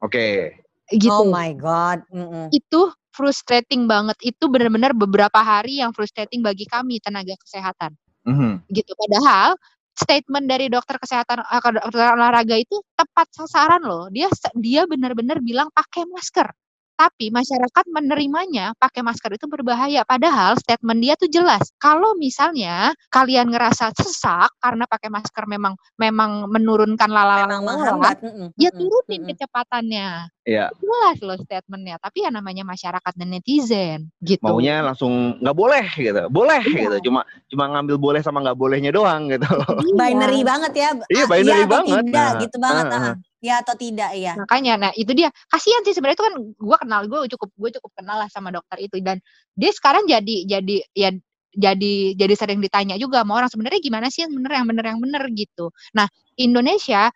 Oke. 0.00 0.56
gitu. 0.88 1.12
Oh 1.12 1.28
my 1.28 1.52
god. 1.52 2.00
Mm-mm. 2.14 2.48
Itu 2.54 2.94
frustrating 3.12 3.84
banget. 3.84 4.16
Itu 4.24 4.48
benar-benar 4.48 4.96
beberapa 4.96 5.38
hari 5.42 5.84
yang 5.84 5.92
frustrating 5.92 6.40
bagi 6.40 6.64
kami 6.64 6.98
tenaga 7.02 7.36
kesehatan 7.44 7.92
Mhm. 8.24 8.64
gitu. 8.72 8.92
Padahal 8.96 9.54
statement 9.94 10.50
dari 10.50 10.66
dokter 10.66 10.98
kesehatan 10.98 11.44
eh, 11.44 11.60
dokter 11.60 12.08
olahraga 12.18 12.56
itu 12.58 12.82
tepat 12.98 13.30
sasaran 13.30 13.84
loh. 13.84 14.10
Dia 14.10 14.26
dia 14.58 14.88
benar-benar 14.88 15.38
bilang 15.44 15.70
pakai 15.70 16.08
masker. 16.08 16.48
Tapi 16.94 17.26
masyarakat 17.28 17.84
menerimanya 17.90 18.70
pakai 18.78 19.02
masker 19.02 19.34
itu 19.34 19.50
berbahaya. 19.50 20.06
Padahal 20.06 20.54
statement 20.56 21.02
dia 21.02 21.18
tuh 21.18 21.26
jelas. 21.26 21.74
Kalau 21.76 22.14
misalnya 22.14 22.94
kalian 23.10 23.50
ngerasa 23.50 23.90
sesak 23.98 24.54
karena 24.62 24.86
pakai 24.86 25.10
masker 25.10 25.42
memang 25.44 25.74
memang 25.98 26.46
menurunkan 26.46 27.10
Memang 27.10 27.26
lalala 27.26 27.58
menghambat. 27.60 28.16
Mm-mm. 28.22 28.48
ya 28.54 28.70
turunin 28.70 29.26
Mm-mm. 29.26 29.28
kecepatannya. 29.34 30.08
Iya. 30.44 30.70
Jelas 30.76 31.16
loh 31.18 31.38
statementnya. 31.42 31.96
Tapi 31.98 32.22
ya 32.22 32.30
namanya 32.30 32.62
masyarakat 32.62 33.12
dan 33.16 33.28
netizen 33.28 33.98
gitu. 34.22 34.44
Maunya 34.46 34.78
langsung 34.84 35.40
nggak 35.42 35.56
boleh 35.56 35.84
gitu. 35.98 36.22
Boleh 36.30 36.62
Iya. 36.62 36.78
gitu. 36.86 37.10
Cuma 37.10 37.26
cuma 37.50 37.64
ngambil 37.74 37.96
boleh 37.98 38.20
sama 38.22 38.38
nggak 38.38 38.54
bolehnya 38.54 38.94
doang 38.94 39.26
gitu. 39.28 39.50
Iya. 39.50 39.94
binary 39.98 40.40
banget 40.46 40.72
ya. 40.78 40.88
Iya, 41.10 41.24
binary 41.26 41.64
atau 41.66 41.72
banget. 41.74 42.02
Tidak, 42.06 42.14
Nah, 42.14 42.40
gitu 42.40 42.56
banget. 42.62 42.84
ah, 42.86 42.94
ah. 43.10 43.14
Ya 43.44 43.60
atau 43.60 43.76
tidak 43.76 44.16
ya. 44.16 44.32
makanya 44.40 44.88
nah 44.88 44.92
itu 44.96 45.12
dia 45.12 45.28
kasihan 45.52 45.84
sih 45.84 45.92
sebenarnya 45.92 46.16
itu 46.16 46.24
kan 46.24 46.34
gue 46.56 46.76
kenal 46.80 47.00
gue 47.04 47.18
cukup 47.36 47.52
gue 47.52 47.70
cukup 47.76 47.92
kenal 47.92 48.16
lah 48.24 48.28
sama 48.32 48.48
dokter 48.48 48.80
itu 48.80 48.96
dan 49.04 49.20
dia 49.52 49.68
sekarang 49.68 50.08
jadi 50.08 50.48
jadi 50.48 50.76
ya 50.96 51.12
jadi 51.52 52.16
jadi 52.16 52.34
sering 52.34 52.64
ditanya 52.64 52.96
juga 52.96 53.20
sama 53.20 53.44
orang 53.44 53.52
sebenarnya 53.52 53.84
gimana 53.84 54.08
sih 54.08 54.24
yang 54.24 54.32
bener 54.32 54.52
yang 54.56 54.66
bener 54.66 54.84
yang 54.96 55.00
bener 55.04 55.22
gitu 55.36 55.68
nah 55.92 56.08
Indonesia 56.40 57.12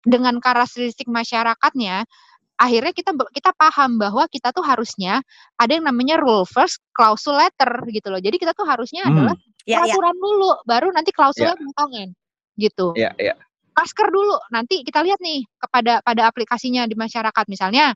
dengan 0.00 0.40
karakteristik 0.40 1.12
masyarakatnya 1.12 2.08
akhirnya 2.56 2.92
kita 2.96 3.12
kita 3.36 3.52
paham 3.52 4.00
bahwa 4.00 4.24
kita 4.32 4.48
tuh 4.56 4.64
harusnya 4.64 5.20
ada 5.60 5.76
yang 5.76 5.84
namanya 5.84 6.16
rule 6.16 6.48
first 6.48 6.80
klausul 6.96 7.36
letter 7.36 7.68
gitu 7.92 8.08
loh 8.08 8.18
jadi 8.18 8.40
kita 8.40 8.56
tuh 8.56 8.64
harusnya 8.64 9.04
Hmm. 9.04 9.12
adalah 9.12 9.36
Ya, 9.66 9.82
ya. 9.82 9.92
peraturan 9.92 10.16
dulu 10.16 10.50
baru 10.62 10.88
nanti 10.94 11.10
klausulnya 11.12 11.58
belakangan 11.58 12.08
gitu 12.56 12.96
Iya, 12.96 13.12
iya. 13.20 13.34
Masker 13.76 14.08
dulu. 14.08 14.36
Nanti 14.48 14.80
kita 14.80 15.04
lihat 15.04 15.20
nih 15.20 15.44
kepada 15.60 16.00
pada 16.00 16.22
aplikasinya 16.26 16.88
di 16.88 16.96
masyarakat 16.96 17.44
misalnya. 17.46 17.92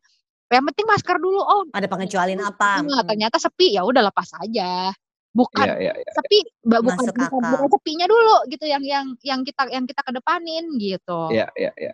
Yang 0.50 0.64
penting 0.75 0.87
masker 0.87 1.16
dulu. 1.16 1.40
Oh, 1.40 1.62
Ada 1.72 1.87
pengecualian 1.88 2.42
apa? 2.42 2.82
nah, 2.84 3.00
Mm. 3.00 3.08
ternyata 3.08 3.37
sepi 3.40 3.78
ya 3.78 3.87
udah 3.87 4.02
lepas 4.12 4.28
aja. 4.44 4.92
Bukan 5.30 5.62
Iya, 5.62 5.78
iya, 5.78 5.92
iya. 5.94 6.10
sepi, 6.10 6.42
bukan, 6.66 6.90
Masuk 6.90 7.14
bukan, 7.14 7.42
bukan 7.54 7.68
sepinya 7.70 8.06
dulu 8.10 8.37
gitu 8.50 8.66
yang 8.66 8.82
yang 8.82 9.06
yang 9.22 9.40
kita 9.46 9.62
yang 9.70 9.87
kita 9.87 10.02
kedepanin 10.02 10.75
gitu. 10.75 11.30
Iya, 11.30 11.46
iya, 11.54 11.70
iya. 11.78 11.92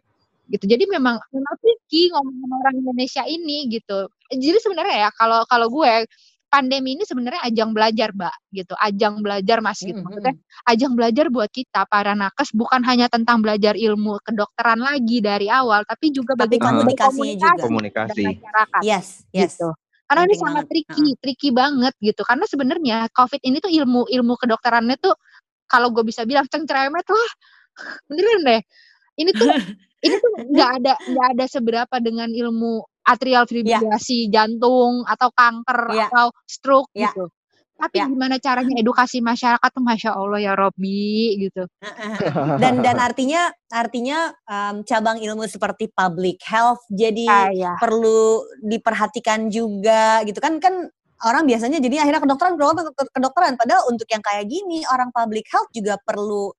Gitu. 0.49 0.65
Jadi 0.65 0.89
memang 0.89 1.21
memang 1.37 1.55
tricky 1.61 2.09
ngomong 2.17 2.33
sama 2.33 2.55
orang 2.65 2.77
Indonesia 2.81 3.23
ini 3.29 3.69
gitu. 3.69 4.09
Jadi 4.33 4.57
sebenarnya 4.57 4.97
ya 5.05 5.11
kalau 5.13 5.45
kalau 5.45 5.69
gue 5.69 6.09
pandemi 6.57 6.97
ini 6.97 7.05
sebenarnya 7.05 7.45
ajang 7.45 7.77
belajar, 7.77 8.17
Mbak, 8.17 8.37
gitu. 8.57 8.73
Ajang 8.81 9.21
belajar 9.21 9.61
Mas 9.61 9.85
gitu. 9.85 10.01
Mm, 10.01 10.09
Maksudnya 10.09 10.35
ajang 10.73 10.93
belajar 10.97 11.27
buat 11.29 11.53
kita 11.53 11.85
para 11.93 12.17
nakes 12.17 12.57
bukan 12.57 12.81
hanya 12.89 13.13
tentang 13.13 13.45
belajar 13.45 13.77
ilmu 13.77 14.17
kedokteran 14.25 14.81
lagi 14.81 15.21
dari 15.21 15.53
awal, 15.53 15.85
tapi 15.85 16.17
juga 16.17 16.33
Tapi 16.33 16.57
bagaimana 16.57 16.81
komunikasinya 16.81 17.37
juga. 17.37 17.63
Komunikasi. 17.69 18.17
dengan 18.17 18.33
masyarakat 18.41 18.81
Yes, 18.81 19.07
yes. 19.37 19.61
gitu. 19.61 19.69
Karena 20.07 20.23
ini 20.25 20.37
sangat 20.39 20.65
banget, 20.65 20.71
tricky, 20.73 21.09
tricky 21.21 21.49
banget 21.53 21.95
gitu. 22.01 22.23
Karena 22.25 22.45
sebenarnya 22.49 22.97
COVID 23.13 23.41
ini 23.45 23.57
tuh 23.61 23.69
ilmu 23.75 24.09
ilmu 24.09 24.35
kedokterannya 24.41 24.97
tuh 24.97 25.13
kalau 25.69 25.93
gue 25.93 26.07
bisa 26.07 26.25
bilang 26.25 26.49
cengceremet 26.49 27.05
lah. 27.05 27.31
Beneran 28.09 28.41
deh. 28.47 28.63
Ini 29.19 29.31
tuh 29.35 29.51
ini 30.07 30.15
tuh 30.23 30.31
nggak 30.55 30.71
ada 30.83 30.95
nggak 31.11 31.27
ada 31.37 31.45
seberapa 31.51 31.97
dengan 31.99 32.31
ilmu 32.31 32.87
atrial 33.07 33.47
fibrillasi 33.47 34.27
jantung 34.29 35.07
atau 35.07 35.31
kanker 35.31 35.81
Iya. 35.95 36.07
atau 36.11 36.27
stroke 36.45 36.91
Iya. 36.93 37.15
gitu. 37.15 37.31
Tapi 37.77 38.01
Iya. 38.01 38.09
gimana 38.09 38.37
caranya 38.41 38.75
edukasi 38.81 39.21
masyarakat 39.21 39.69
tuh 39.69 39.85
masya 39.85 40.17
Allah 40.17 40.41
ya 40.41 40.53
Robi 40.57 41.37
gitu. 41.45 41.69
dan 42.57 42.81
dan 42.81 42.97
artinya 42.97 43.53
artinya 43.69 44.33
em, 44.49 44.81
cabang 44.83 45.21
ilmu 45.21 45.45
seperti 45.45 45.93
public 45.93 46.41
health 46.41 46.81
jadi 46.89 47.29
Kayak 47.53 47.77
perlu 47.77 48.43
diperhatikan 48.65 49.53
juga 49.53 50.25
gitu 50.25 50.41
kan 50.41 50.57
kan 50.57 50.89
orang 51.25 51.45
biasanya 51.45 51.77
jadi 51.77 52.05
akhirnya 52.05 52.25
kedokteran 52.25 52.57
kedokteran 52.57 53.09
kedokteran 53.13 53.53
padahal 53.57 53.89
untuk 53.93 54.09
yang 54.09 54.25
kayak 54.25 54.49
gini 54.49 54.81
orang 54.89 55.13
public 55.13 55.45
health 55.53 55.69
juga 55.73 56.01
perlu 56.01 56.53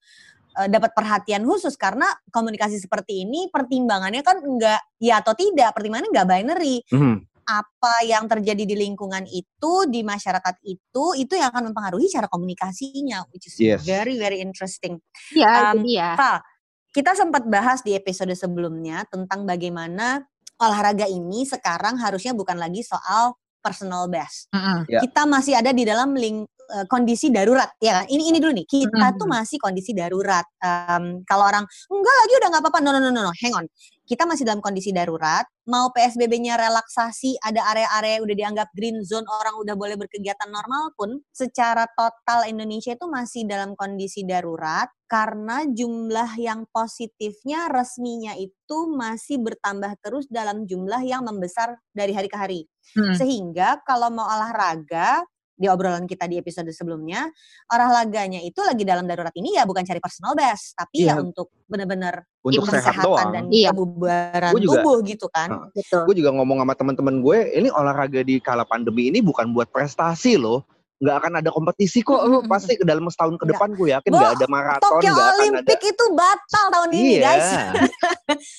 eh, 0.58 0.68
dapat 0.68 0.92
perhatian 0.92 1.46
khusus 1.46 1.78
karena 1.78 2.06
komunikasi 2.28 2.78
seperti 2.78 3.24
ini 3.24 3.48
pertimbangannya 3.48 4.22
kan 4.22 4.42
enggak 4.42 4.82
ya 4.98 5.22
atau 5.22 5.38
tidak 5.38 5.72
pertimbangannya 5.72 6.10
enggak 6.12 6.30
binary 6.30 6.82
Mhm. 6.90 7.24
apa 7.48 7.94
yang 8.04 8.28
terjadi 8.28 8.64
di 8.66 8.76
lingkungan 8.76 9.24
itu 9.24 9.74
di 9.88 10.04
masyarakat 10.04 10.56
itu 10.66 11.06
itu 11.16 11.34
yang 11.38 11.48
akan 11.48 11.72
mempengaruhi 11.72 12.12
cara 12.12 12.28
komunikasinya 12.28 13.24
which 13.32 13.48
is 13.48 13.56
Yes. 13.56 13.86
very 13.86 14.18
very 14.18 14.42
interesting 14.42 15.00
Iya, 15.32 15.72
Um, 15.72 15.88
ya. 15.88 16.18
Val, 16.20 16.44
kita 16.92 17.14
sempat 17.14 17.46
bahas 17.46 17.86
di 17.86 17.94
episode 17.94 18.34
sebelumnya 18.34 19.08
tentang 19.08 19.46
bagaimana 19.46 20.28
olahraga 20.58 21.06
ini 21.06 21.46
sekarang 21.46 21.96
harusnya 21.96 22.34
bukan 22.34 22.58
lagi 22.58 22.82
soal 22.82 23.38
personal 23.62 24.10
best. 24.10 24.50
Mm-mm. 24.50 24.90
Ya. 24.90 25.00
Kita 25.06 25.24
masih 25.24 25.54
ada 25.54 25.70
di 25.70 25.86
dalam 25.86 26.18
ling- 26.18 26.48
eh, 26.74 26.86
kondisi 26.89 27.31
darurat, 27.31 27.71
ya 27.79 28.01
kan? 28.01 28.05
Ini 28.07 28.24
ini 28.33 28.38
dulu 28.38 28.53
nih, 28.57 28.67
kita 28.67 29.13
Mm-mm. 29.13 29.19
tuh 29.19 29.27
masih 29.27 29.57
kondisi 29.59 29.91
darurat. 29.95 30.45
Em, 30.59 31.24
kalau 31.24 31.47
orang 31.47 31.63
enggak 31.91 32.15
lagi 32.24 32.33
udah 32.39 32.47
nggak 32.51 32.63
apa-apa, 32.63 32.79
no 32.83 32.89
no 32.95 33.00
no 33.00 33.09
no, 33.12 33.21
no, 33.27 33.33
hang 33.39 33.55
on. 33.55 33.65
Kita 34.07 34.24
masih 34.24 34.47
dalam 34.47 34.63
kondisi 34.63 34.95
darurat, 34.95 35.43
mau 35.67 35.91
PSBB-nya 35.91 36.55
relaksasi, 36.55 37.43
ada 37.43 37.59
area-area 37.75 38.24
udah 38.24 38.36
dianggap 38.39 38.71
green 38.71 39.03
zone, 39.03 39.27
orang 39.27 39.59
udah 39.59 39.75
boleh 39.75 40.00
berkegiatan 40.00 40.47
normal 40.47 40.95
pun, 40.95 41.19
secara 41.36 41.83
total 41.91 42.47
Indonesia 42.47 42.95
itu 42.95 43.03
masih 43.03 43.43
dalam 43.43 43.75
kondisi 43.75 44.24
darurat 44.24 44.88
karena 45.12 45.63
jumlah 45.67 46.36
yang 46.39 46.67
positifnya 46.71 47.71
resminya 47.71 48.36
itu 48.36 48.91
masih 48.91 49.39
bertambah 49.39 49.95
terus 50.03 50.27
dalam 50.27 50.67
jumlah 50.67 51.00
yang 51.03 51.24
membesar 51.24 51.79
dari 51.95 52.12
hari 52.12 52.27
ke 52.31 52.38
hari. 52.38 52.62
Mm. 52.95 53.15
Sehingga 53.15 53.83
kalau 53.88 54.12
mau 54.12 54.27
olahraga 54.27 55.24
di 55.58 55.66
obrolan 55.66 56.06
kita 56.06 56.30
di 56.30 56.38
episode 56.38 56.70
sebelumnya, 56.70 57.26
olahraganya 57.68 58.40
itu 58.40 58.62
lagi 58.62 58.86
dalam 58.86 59.04
darurat 59.04 59.34
ini 59.34 59.58
ya 59.58 59.66
bukan 59.66 59.82
cari 59.82 59.98
personal 59.98 60.38
best, 60.38 60.78
tapi 60.78 61.04
Iya. 61.04 61.18
ya 61.18 61.26
untuk 61.26 61.50
benar-benar 61.66 62.22
Untuk 62.40 62.70
sehat 62.70 62.94
kesehatan 62.94 63.04
doang. 63.04 63.30
dan 63.34 63.44
Iya. 63.50 63.70
kebugaran 63.74 64.52
Gua 64.54 64.62
juga- 64.62 64.74
tubuh 64.80 64.98
gitu 65.02 65.26
kan. 65.28 65.50
Heeh. 65.50 65.70
Betul. 65.76 66.02
gue 66.06 66.16
juga 66.22 66.30
ngomong 66.32 66.58
sama 66.62 66.74
teman-teman 66.78 67.16
gue, 67.20 67.38
ini 67.58 67.68
olahraga 67.68 68.22
di 68.22 68.38
kala 68.38 68.64
pandemi 68.64 69.10
ini 69.10 69.20
bukan 69.20 69.50
buat 69.52 69.68
prestasi 69.68 70.38
loh. 70.38 70.62
Nggak 70.98 71.16
akan 71.22 71.34
ada 71.42 71.50
kompetisi 71.54 72.02
kok. 72.02 72.22
Lu 72.26 72.42
pasti 72.50 72.74
ke 72.74 72.82
dalam 72.82 73.06
setahun 73.06 73.38
ke 73.38 73.46
Nggak. 73.46 73.54
depan 73.54 73.70
gue 73.74 73.88
yakin 73.94 74.10
Bo, 74.10 74.18
nggak 74.18 74.34
ada 74.34 74.48
maraton, 74.50 74.82
Tokyo 74.82 75.10
nggak 75.10 75.14
akan 75.14 75.30
ada. 75.30 75.42
Olympic 75.42 75.80
itu 75.86 76.06
batal 76.14 76.66
tahun 76.74 76.90
ini 76.94 77.02
Iya. 77.02 77.22
guys. 77.22 77.48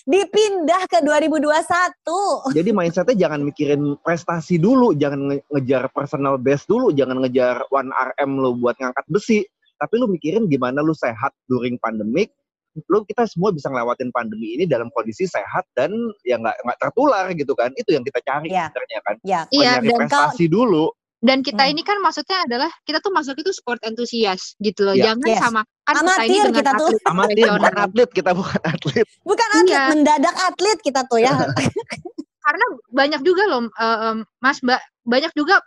Dipindah 0.08 0.88
ke 0.88 1.04
2021. 1.04 2.56
Jadi 2.56 2.70
mindsetnya 2.72 3.16
jangan 3.28 3.44
mikirin 3.44 4.00
prestasi 4.00 4.56
dulu, 4.56 4.96
jangan 4.96 5.28
nge- 5.28 5.44
ngejar 5.52 5.92
personal 5.92 6.40
best 6.40 6.64
dulu, 6.64 6.88
jangan 6.90 7.20
ngejar 7.20 7.68
1RM 7.68 8.30
lu 8.40 8.56
buat 8.56 8.80
ngangkat 8.80 9.04
besi. 9.12 9.44
Tapi 9.76 9.94
lu 10.00 10.08
mikirin 10.08 10.48
gimana 10.48 10.80
lu 10.80 10.96
sehat 10.96 11.36
during 11.46 11.76
pandemic. 11.78 12.32
Lu 12.88 13.04
kita 13.04 13.26
semua 13.26 13.52
bisa 13.52 13.68
ngelewatin 13.68 14.08
pandemi 14.08 14.54
ini 14.54 14.64
dalam 14.64 14.88
kondisi 14.94 15.26
sehat 15.26 15.66
dan 15.74 15.92
ya 16.22 16.38
nggak 16.38 16.56
nggak 16.64 16.78
tertular 16.80 17.26
gitu 17.36 17.52
kan. 17.52 17.68
Itu 17.76 17.92
yang 17.92 18.06
kita 18.06 18.24
cari 18.24 18.48
Iya. 18.48 18.70
sebenarnya 18.72 19.00
kan. 19.04 19.16
Ya, 19.20 19.40
Iya, 19.52 19.72
dan 19.84 19.92
prestasi 20.00 20.46
dulu. 20.48 20.88
Dan 21.18 21.42
kita 21.42 21.66
Hmm. 21.66 21.72
ini 21.74 21.82
kan 21.82 21.98
maksudnya 21.98 22.46
adalah 22.46 22.70
kita 22.86 23.02
tuh 23.02 23.10
masuk 23.10 23.34
itu 23.34 23.50
sport 23.50 23.82
enthusiast 23.82 24.54
gitu 24.62 24.86
loh. 24.86 24.94
Iya. 24.94 25.12
Jangan 25.12 25.26
Yes. 25.26 25.40
samakan 25.42 25.66
kita 25.66 25.98
ini 25.98 25.98
Amatir 25.98 26.30
dengan 26.30 26.54
kita 26.54 26.70
tuh. 26.70 26.86
atlet 26.88 27.02
Amatir 27.02 27.36
bukan 27.50 27.74
atlet, 27.74 28.10
kita 28.14 28.30
bukan 28.38 28.60
atlet. 28.62 29.06
bukan 29.26 29.48
atlet, 29.50 29.66
Iya. 29.74 29.84
mendadak 29.90 30.36
atlet 30.38 30.78
kita 30.78 31.00
tuh 31.10 31.18
ya. 31.18 31.32
Karena 32.46 32.64
banyak 32.88 33.20
juga 33.26 33.42
loh 33.44 33.66
eh, 33.66 33.98
em, 34.08 34.18
Mas 34.38 34.62
Mbak, 34.62 34.80
banyak 35.04 35.32
juga 35.34 35.58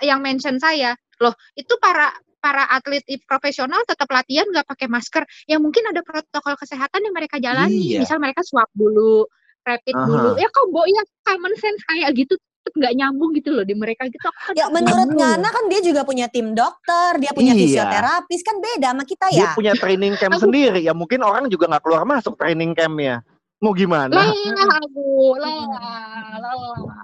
yang 0.00 0.22
mention 0.22 0.56
saya. 0.56 0.94
Loh, 1.18 1.34
itu 1.54 1.74
para 1.82 2.14
para 2.38 2.66
atlet 2.70 3.02
profesional 3.26 3.82
tetap 3.86 4.06
latihan 4.06 4.46
nggak 4.50 4.66
pakai 4.66 4.86
masker. 4.86 5.22
Ya 5.46 5.58
mungkin 5.58 5.82
ada 5.86 6.02
protokol 6.02 6.54
kesehatan 6.54 7.02
yang 7.02 7.14
mereka 7.14 7.38
jalani. 7.38 7.98
Iya. 7.98 8.02
Misal 8.02 8.18
mereka 8.18 8.42
swab 8.42 8.70
dulu, 8.70 9.26
rapid 9.62 9.94
Aha. 9.94 10.06
dulu. 10.06 10.30
Ya 10.38 10.46
kok 10.46 10.66
Bo, 10.70 10.82
ya 10.86 11.02
common 11.22 11.54
sense 11.58 11.82
kayak 11.86 12.10
gitu 12.14 12.34
tetep 12.62 12.78
nggak 12.78 12.94
nyambung 12.94 13.34
gitu 13.34 13.50
loh 13.50 13.66
di 13.66 13.74
mereka 13.74 14.06
gitu. 14.06 14.22
Kan 14.22 14.54
Ya 14.54 14.70
menurut 14.70 15.10
nyambung. 15.10 15.18
Ngana 15.18 15.48
kan 15.50 15.64
dia 15.66 15.80
juga 15.82 16.06
punya 16.06 16.30
tim 16.30 16.54
dokter, 16.54 17.18
dia 17.18 17.34
punya 17.34 17.52
Iya. 17.52 17.60
fisioterapis 17.60 18.40
kan 18.40 18.56
beda 18.56 18.88
sama 18.94 19.02
kita 19.02 19.26
Dia 19.28 19.42
ya. 19.42 19.50
punya 19.52 19.74
training 19.74 20.14
camp 20.14 20.38
Aku- 20.38 20.46
sendiri. 20.46 20.78
Ya 20.80 20.94
mungkin 20.94 21.20
orang 21.20 21.50
juga 21.50 21.66
nggak 21.66 21.82
keluar 21.82 22.06
masuk 22.06 22.38
training 22.38 22.70
campnya. 22.72 23.26
Mau 23.58 23.74
gimana? 23.74 24.14
Lah 24.14 24.30
aku, 24.78 25.34
lah, 25.36 25.66
lah. 26.38 27.02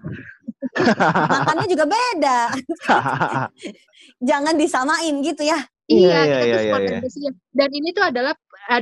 Makannya 1.28 1.66
juga 1.66 1.84
beda. 1.84 2.38
Jangan 4.28 4.54
disamain 4.54 5.14
gitu 5.20 5.42
ya. 5.42 5.58
Iya, 5.88 6.04
Iya, 6.04 6.20
iya, 6.20 6.38
kita 6.38 6.44
tuh 6.44 6.60
iya, 6.60 6.78
iya. 6.78 6.90
enthusiast. 7.00 7.38
Dan 7.48 7.70
ini 7.72 7.88
tuh 7.90 8.04
adalah 8.04 8.34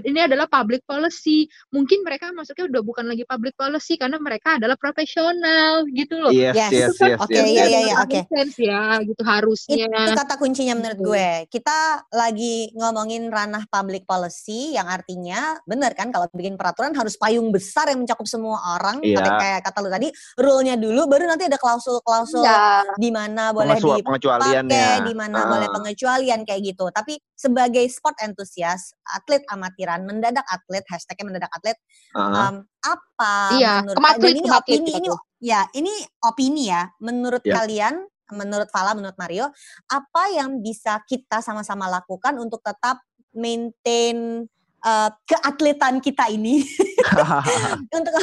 ini 0.03 0.21
adalah 0.21 0.47
public 0.47 0.83
policy. 0.83 1.47
Mungkin 1.71 2.03
mereka 2.03 2.35
masuknya 2.35 2.67
udah 2.67 2.83
bukan 2.83 3.07
lagi 3.07 3.23
public 3.23 3.55
policy 3.55 3.95
karena 3.95 4.19
mereka 4.19 4.59
adalah 4.59 4.75
profesional 4.75 5.87
gitu 5.89 6.19
loh. 6.19 6.35
yes, 6.35 6.55
Yes. 6.57 6.71
yes, 6.73 6.95
yes, 6.99 7.19
Oke, 7.23 7.33
yes, 7.33 7.47
iya, 7.47 7.63
yes. 7.63 7.69
iya, 7.71 7.79
Dengan 8.03 8.03
oke. 8.03 8.19
ya, 8.59 8.83
gitu 9.07 9.23
harusnya. 9.23 9.87
Itu 9.87 10.13
kata 10.15 10.35
kuncinya 10.37 10.75
menurut 10.75 10.99
Gitu. 10.99 11.07
gue. 11.07 11.31
Kita 11.49 11.79
lagi 12.11 12.57
ngomongin 12.75 13.29
ranah 13.29 13.65
public 13.67 14.03
policy 14.03 14.75
yang 14.75 14.87
artinya 14.87 15.55
bener 15.63 15.95
kan 15.95 16.11
kalau 16.11 16.27
bikin 16.33 16.57
peraturan 16.57 16.91
harus 16.93 17.15
payung 17.15 17.53
besar 17.53 17.87
yang 17.87 18.03
mencakup 18.03 18.27
semua 18.27 18.59
orang. 18.75 18.99
Iya. 19.01 19.23
Tapi 19.23 19.31
kayak 19.31 19.61
kata 19.63 19.79
lu 19.81 19.89
tadi, 19.89 20.09
rule-nya 20.35 20.75
dulu 20.75 21.07
baru 21.07 21.27
nanti 21.27 21.47
ada 21.47 21.57
klausul-klausul 21.57 22.43
Iya. 22.43 22.83
di 22.99 23.11
mana 23.13 23.55
boleh 23.55 23.77
Pengecualian- 23.77 24.03
dipakai, 24.03 24.07
pengecualiannya. 24.09 24.89
di 25.05 25.15
mana 25.15 25.39
Ah. 25.39 25.47
boleh 25.47 25.69
pengecualian 25.71 26.41
kayak 26.43 26.63
gitu. 26.65 26.87
Tapi 26.91 27.15
sebagai 27.33 27.85
sport 27.87 28.17
enthusiast, 28.21 28.97
atlet 29.05 29.45
amatiran, 29.77 30.01
mendadak 30.09 30.47
atlet, 30.49 30.85
hashtagnya 30.89 31.25
mendadak 31.29 31.53
atlet, 31.53 31.77
Ah. 32.17 32.49
um, 32.49 32.57
apa 32.81 33.35
Iya, 33.61 33.73
menurut 33.85 33.97
kematlit, 34.01 34.33
ini 34.33 34.41
kematlit 34.49 34.81
opini 34.81 34.91
ini 34.97 35.09
ya 35.37 35.61
ini 35.77 35.93
opini 36.25 36.63
ya 36.73 36.83
menurut 37.05 37.45
Ya. 37.45 37.61
kalian 37.61 37.95
menurut 38.33 38.73
Fala 38.73 38.97
menurut 38.97 39.15
Mario 39.21 39.53
apa 39.87 40.23
yang 40.33 40.65
bisa 40.65 40.99
kita 41.05 41.45
sama-sama 41.45 41.87
lakukan 41.93 42.35
untuk 42.41 42.65
tetap 42.65 43.05
maintain 43.37 44.49
uh, 44.87 45.11
keatletan 45.27 45.99
kita 45.99 46.31
ini. 46.31 46.63
Untuk 47.97 48.15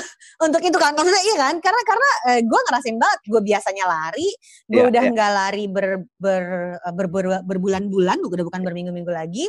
untuk 0.42 0.62
itu 0.64 0.76
kan 0.76 0.92
maksudnya 0.96 1.24
iya 1.24 1.36
kan? 1.40 1.56
Karena 1.64 1.82
karena 1.88 2.10
gue 2.44 2.60
ngerasain 2.68 2.98
banget 3.00 3.20
gue 3.28 3.42
biasanya 3.44 3.86
lari 3.88 4.30
gue 4.68 4.82
Iya, 4.84 4.90
udah 4.92 5.04
iya. 5.08 5.12
nggak 5.14 5.32
lari 5.32 5.66
ber, 5.72 5.88
ber, 6.20 6.44
ber, 6.82 7.08
ber- 7.08 7.44
berbulan-bulan 7.48 8.18
udah 8.20 8.44
bukan 8.44 8.62
berminggu-minggu 8.64 9.12
lagi 9.14 9.46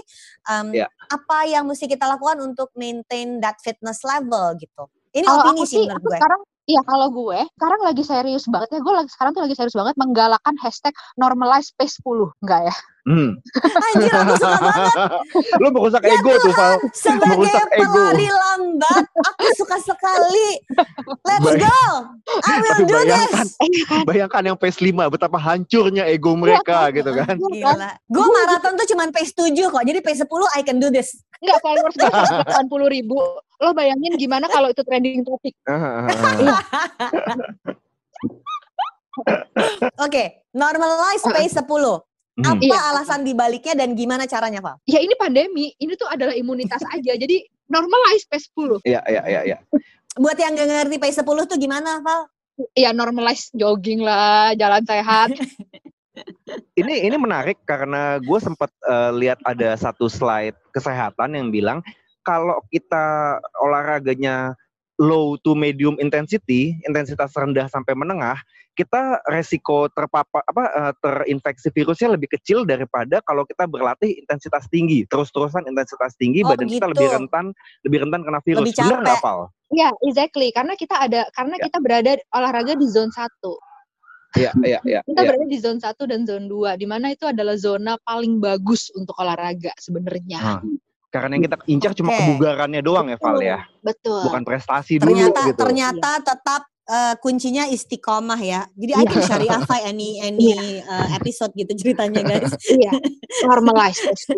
um, 0.47 0.71
Iya. 0.71 0.87
apa 1.11 1.39
yang 1.51 1.67
mesti 1.67 1.91
kita 1.91 2.07
lakukan 2.07 2.39
untuk 2.43 2.71
maintain 2.79 3.43
that 3.43 3.59
fitness 3.63 4.03
level 4.07 4.55
gitu? 4.59 4.87
Ini 5.15 5.27
Kalau 5.27 5.43
opini 5.51 5.61
aku 5.63 5.67
sih 5.67 5.83
menurut 5.87 5.99
aku 5.99 6.09
gue. 6.11 6.19
sekarang 6.19 6.43
Iya 6.65 6.81
kalau 6.89 7.09
gue 7.13 7.41
sekarang 7.61 7.81
lagi 7.85 8.03
serius 8.09 8.45
banget 8.49 8.69
ya 8.73 8.81
gue 8.81 8.95
lagi 8.97 9.11
sekarang 9.13 9.33
tuh 9.37 9.43
lagi 9.45 9.53
serius 9.53 9.77
banget 9.77 9.95
menggalakkan 10.01 10.57
hashtag 10.65 10.97
normalize 11.21 11.69
pace 11.77 12.01
10 12.01 12.33
enggak 12.41 12.73
ya 12.73 12.75
Hmm. 13.05 13.37
anjir 13.93 14.09
aku 14.09 14.33
suka 14.35 14.57
banget 14.59 14.93
Lu 15.61 15.69
merusak 15.71 16.03
Ya 16.03 16.17
ego 16.17 16.33
tuh, 16.35 16.53
Val. 16.53 16.73
sebagai 16.91 17.37
Merusak 17.37 17.69
ego. 17.71 17.85
pelari 18.01 18.29
lambat 18.29 19.05
aku 19.21 19.47
suka 19.55 19.77
sekali 19.79 20.49
let's 21.21 21.45
Bay- 21.45 21.61
go 21.61 21.81
I 22.49 22.55
will 22.57 22.73
Tapi 22.73 22.83
do 22.83 22.95
bayangkan, 22.97 23.45
this 23.45 23.85
bayangkan 24.03 24.43
yang 24.43 24.57
pace 24.57 24.79
5 24.79 24.89
betapa 25.07 25.37
hancurnya 25.37 26.05
ego 26.07 26.33
mereka 26.35 26.89
gitu 26.91 27.13
kan. 27.13 27.37
Gila. 27.37 27.91
Gue 28.07 28.27
maraton 28.27 28.73
tuh 28.75 28.87
cuman 28.87 29.09
pace 29.11 29.31
7 29.31 29.53
kok. 29.53 29.83
Jadi 29.83 30.01
pace 30.01 30.21
10 30.21 30.29
I 30.51 30.63
can 30.63 30.79
do 30.79 30.89
this. 30.89 31.13
Enggak 31.39 31.61
followers 31.61 31.93
gue 31.93 32.09
80 32.09 32.57
ribu 32.91 33.21
lo 33.55 33.71
bayangin 33.71 34.17
gimana 34.17 34.45
kalau 34.47 34.67
itu 34.67 34.81
trending 34.81 35.21
topik 35.21 35.53
Oke, 39.97 40.25
normalize 40.51 41.23
pace 41.25 41.55
10. 41.55 41.65
Hmm. 42.35 42.59
Apa 42.59 42.67
Iya. 42.67 42.81
alasan 42.91 43.23
dibaliknya 43.23 43.79
dan 43.79 43.95
gimana 43.95 44.27
caranya, 44.27 44.59
Val? 44.59 44.83
ya 44.91 44.99
ini 44.99 45.15
pandemi 45.15 45.71
ini 45.79 45.95
tuh 45.95 46.11
adalah 46.11 46.35
imunitas 46.35 46.83
aja 46.95 47.15
jadi 47.15 47.47
normalize 47.71 48.27
pace 48.27 48.51
10 48.51 48.83
Iya, 48.83 49.01
iya, 49.07 49.23
iya, 49.31 49.41
iya. 49.55 49.59
Buat 50.19 50.39
yang 50.39 50.59
gak 50.59 50.67
ngerti 50.67 50.99
pace 50.99 51.23
10 51.23 51.47
tuh 51.47 51.59
gimana, 51.59 52.03
Val? 52.03 52.27
ya 52.75 52.95
normalize 52.95 53.51
jogging 53.55 54.03
lah, 54.03 54.55
jalan 54.55 54.83
sehat. 54.87 55.31
Ini 56.79 57.11
ini 57.11 57.17
menarik 57.19 57.59
karena 57.67 58.23
gue 58.23 58.39
sempat 58.39 58.71
eh, 58.87 59.11
lihat 59.19 59.43
ada 59.43 59.75
satu 59.75 60.07
slide 60.07 60.55
kesehatan 60.71 61.35
yang 61.35 61.51
bilang 61.51 61.83
kalau 62.23 62.63
kita 62.71 63.39
olahraganya 63.59 64.55
low 65.01 65.35
to 65.43 65.59
medium 65.59 65.99
intensity, 65.99 66.79
intensitas 66.87 67.35
rendah 67.35 67.67
sampai 67.67 67.99
menengah, 67.99 68.39
kita 68.75 69.23
resiko 69.31 69.87
terpapar 69.91 70.43
apa 70.47 70.65
eh, 70.71 70.93
terinfeksi 70.99 71.71
virusnya 71.71 72.15
lebih 72.15 72.31
kecil 72.35 72.67
daripada 72.67 73.23
kalau 73.23 73.47
kita 73.47 73.67
berlatih 73.71 74.19
intensitas 74.19 74.67
tinggi, 74.71 75.07
terus-terusan 75.07 75.67
intensitas 75.67 76.15
tinggi, 76.19 76.43
Oh, 76.43 76.51
badan 76.51 76.67
kita 76.67 76.87
begitu. 76.87 76.95
lebih 76.95 77.09
rentan 77.11 77.45
lebih 77.87 77.99
rentan 78.07 78.21
kena 78.27 78.41
virus. 78.43 78.63
Lebih 78.67 78.75
Bener 78.83 78.99
nggak, 79.03 79.19
capek. 79.19 79.27
Val? 79.27 79.41
Iya, 79.75 79.89
exactly. 80.07 80.49
Karena 80.55 80.75
kita 80.79 80.95
ada 80.99 81.21
karena 81.35 81.55
Ya. 81.59 81.63
kita 81.71 81.79
berada 81.83 82.13
olahraga 82.35 82.73
di 82.79 82.87
zone 82.91 83.11
1. 83.11 83.55
Iya, 84.35 84.51
iya, 84.67 84.79
iya. 84.83 85.01
Kita 85.07 85.23
iya. 85.23 85.29
berada 85.31 85.47
di 85.47 85.59
zone 85.63 85.79
1 85.79 86.03
dan 86.11 86.27
zone 86.27 86.47
2 86.51 86.75
di 86.75 86.87
mana 86.91 87.15
itu 87.15 87.23
adalah 87.23 87.55
zona 87.55 87.95
paling 88.03 88.43
bagus 88.43 88.91
untuk 88.99 89.15
olahraga 89.23 89.71
sebenarnya. 89.79 90.41
Ah, 90.43 90.61
Karena 91.15 91.39
yang 91.39 91.45
kita 91.47 91.57
incar 91.71 91.91
cuma 91.95 92.11
Oke. 92.11 92.19
kebugarannya 92.19 92.83
doang 92.83 93.07
ya, 93.07 93.17
Val 93.23 93.39
ya. 93.39 93.59
Betul. 93.79 94.19
Bukan 94.27 94.43
prestasi 94.43 94.99
dulu 94.99 95.15
ternyata 95.15 95.41
gitu. 95.47 95.59
ternyata 95.63 96.11
tetap 96.19 96.63
eh, 96.85 97.15
kuncinya 97.23 97.65
istiqomah 97.71 98.41
ya. 98.43 98.67
Jadi 98.75 98.93
I 98.93 99.05
can 99.07 99.23
syariahify 99.23 99.81
any 99.91 100.19
any 100.19 100.83
eh, 100.83 101.09
episode 101.15 101.55
gitu 101.55 101.71
ceritanya 101.79 102.27
guys. 102.27 102.51
Iya. 102.67 102.91
Normalize 103.47 104.03
itu. 104.11 104.35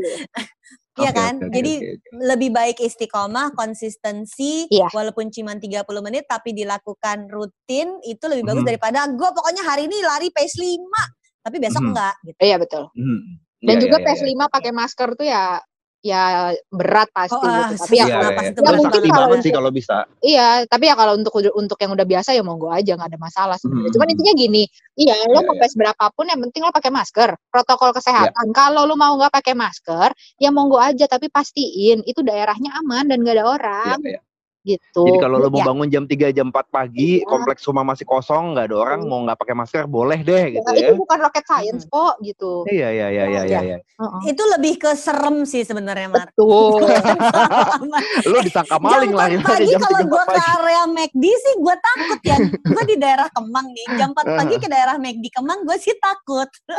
Iya 0.97 1.13
kan? 1.13 1.37
oke, 1.37 1.53
Jadi 1.53 1.73
oke, 1.77 1.89
oke. 1.93 2.25
lebih 2.25 2.51
baik 2.53 2.77
istiqomah, 2.81 3.53
konsistensi, 3.53 4.65
Iya. 4.69 4.89
walaupun 4.93 5.29
cuma 5.29 5.53
30 5.53 5.85
menit 6.01 6.25
tapi 6.25 6.57
dilakukan 6.57 7.29
rutin 7.29 8.01
itu 8.01 8.25
lebih 8.25 8.49
bagus 8.49 8.65
Mhm. 8.65 8.69
daripada 8.69 9.05
gue 9.05 9.29
pokoknya 9.29 9.63
hari 9.65 9.89
ini 9.89 10.01
lari 10.01 10.33
pace 10.33 10.57
5 10.57 10.89
tapi 11.41 11.57
besok 11.61 11.85
Mhm. 11.85 11.89
enggak 11.93 12.15
gitu. 12.25 12.39
Iya 12.41 12.57
betul. 12.57 12.83
Hmm. 12.97 13.21
Dan 13.57 13.77
Iya, 13.77 13.83
juga 13.89 13.97
iya, 14.01 14.05
iya, 14.05 14.17
PS5 14.21 14.41
pakai 14.53 14.73
masker 14.73 15.09
tuh 15.17 15.27
ya 15.27 15.43
ya 16.05 16.53
berat 16.71 17.09
pasti 17.11 17.37
Oh, 17.37 17.49
ah, 17.49 17.73
gitu. 17.73 17.83
Tapi 17.83 17.95
ya 17.99 18.07
Iya, 18.07 18.17
Kenapa 18.17 18.41
iya, 18.41 18.51
iya. 18.53 18.63
Ya, 18.63 18.71
mungkin 18.79 19.03
kalau 19.11 19.27
banget 19.27 19.39
sih 19.43 19.53
kalau 19.53 19.71
bisa. 19.75 19.97
Iya, 20.23 20.49
tapi 20.71 20.85
ya 20.89 20.95
kalau 20.95 21.13
untuk 21.19 21.33
untuk 21.57 21.79
yang 21.83 21.93
udah 21.97 22.07
biasa 22.07 22.31
ya 22.37 22.43
monggo 22.47 22.69
aja 22.71 22.93
nggak 22.95 23.11
ada 23.15 23.21
masalah 23.21 23.57
sebenarnya. 23.59 23.91
Mhm. 23.91 23.95
Cuman 23.99 24.09
intinya 24.15 24.33
gini, 24.37 24.63
iya 24.97 25.15
lo 25.27 25.41
Iya, 25.41 25.47
mau 25.47 25.55
iya. 25.57 25.63
pace 25.63 25.77
berapapun 25.77 26.25
yang 26.31 26.41
penting 26.49 26.63
lo 26.67 26.73
pakai 26.75 26.91
masker, 26.93 27.31
protokol 27.51 27.91
kesehatan. 27.97 28.47
Kalau 28.55 28.83
lo 28.87 28.95
mau 28.95 29.13
nggak 29.19 29.33
pakai 29.35 29.55
masker, 29.57 30.09
ya 30.39 30.51
monggo 30.55 30.79
aja 30.79 31.07
tapi 31.07 31.27
pastiin 31.31 32.03
itu 32.07 32.21
daerahnya 32.23 32.75
aman 32.83 33.11
dan 33.11 33.23
nggak 33.23 33.37
ada 33.43 33.47
orang 33.47 33.99
Iya, 34.03 34.19
iya. 34.19 34.21
Gitu. 34.67 35.07
Jadi 35.07 35.19
kalau 35.23 35.39
lu 35.39 35.49
mau 35.55 35.63
Ya. 35.63 35.67
bangun 35.71 35.87
jam 35.87 36.05
3 36.05 36.35
jam 36.35 36.51
4 36.51 36.67
pagi, 36.69 37.23
Iya. 37.23 37.31
kompleks 37.31 37.63
rumah 37.71 37.87
masih 37.87 38.03
kosong, 38.03 38.53
nggak 38.53 38.67
ada 38.67 38.77
orang, 38.77 39.01
mau 39.07 39.23
nggak 39.23 39.39
pakai 39.39 39.55
masker 39.55 39.87
boleh 39.87 40.19
deh 40.21 40.59
gitu 40.59 40.67
Ya, 40.75 40.75
ya. 40.75 40.89
itu 40.91 40.99
bukan 40.99 41.19
rocket 41.23 41.45
science 41.47 41.87
kok 41.87 42.19
gitu. 42.21 42.67
Iya 42.67 42.89
iya 42.91 43.07
iya 43.09 43.25
iya 43.31 43.43
iya. 43.47 43.61
iya. 43.63 43.77
Heeh. 43.79 44.21
Itu 44.35 44.43
lebih 44.51 44.75
ke 44.77 44.91
serem 44.99 45.47
sih 45.47 45.63
sebenarnya 45.63 46.11
Mar. 46.11 46.27
Betul. 46.35 46.83
Lu 48.31 48.39
disangka 48.43 48.77
jam 48.77 48.83
maling 48.83 49.15
4 49.15 49.21
lari 49.23 49.37
pagi 49.39 49.71
jam 49.71 49.81
kalau 49.81 50.01
3 50.03 50.11
gue 50.11 50.23
4 50.27 50.35
ke 50.35 50.43
area 50.59 50.83
McD 50.91 51.25
sih 51.25 51.55
gue 51.63 51.77
takut 51.79 52.21
ya. 52.27 52.37
gue 52.75 52.85
di 52.91 52.97
daerah 52.99 53.29
Kemang 53.31 53.67
nih. 53.71 53.87
Jam 53.95 54.11
4 54.11 54.27
pagi 54.37 54.57
ke 54.59 54.67
daerah 54.67 54.97
McD 54.99 55.25
Kemang 55.31 55.63
gue 55.63 55.77
sih 55.79 55.95
takut. 56.03 56.51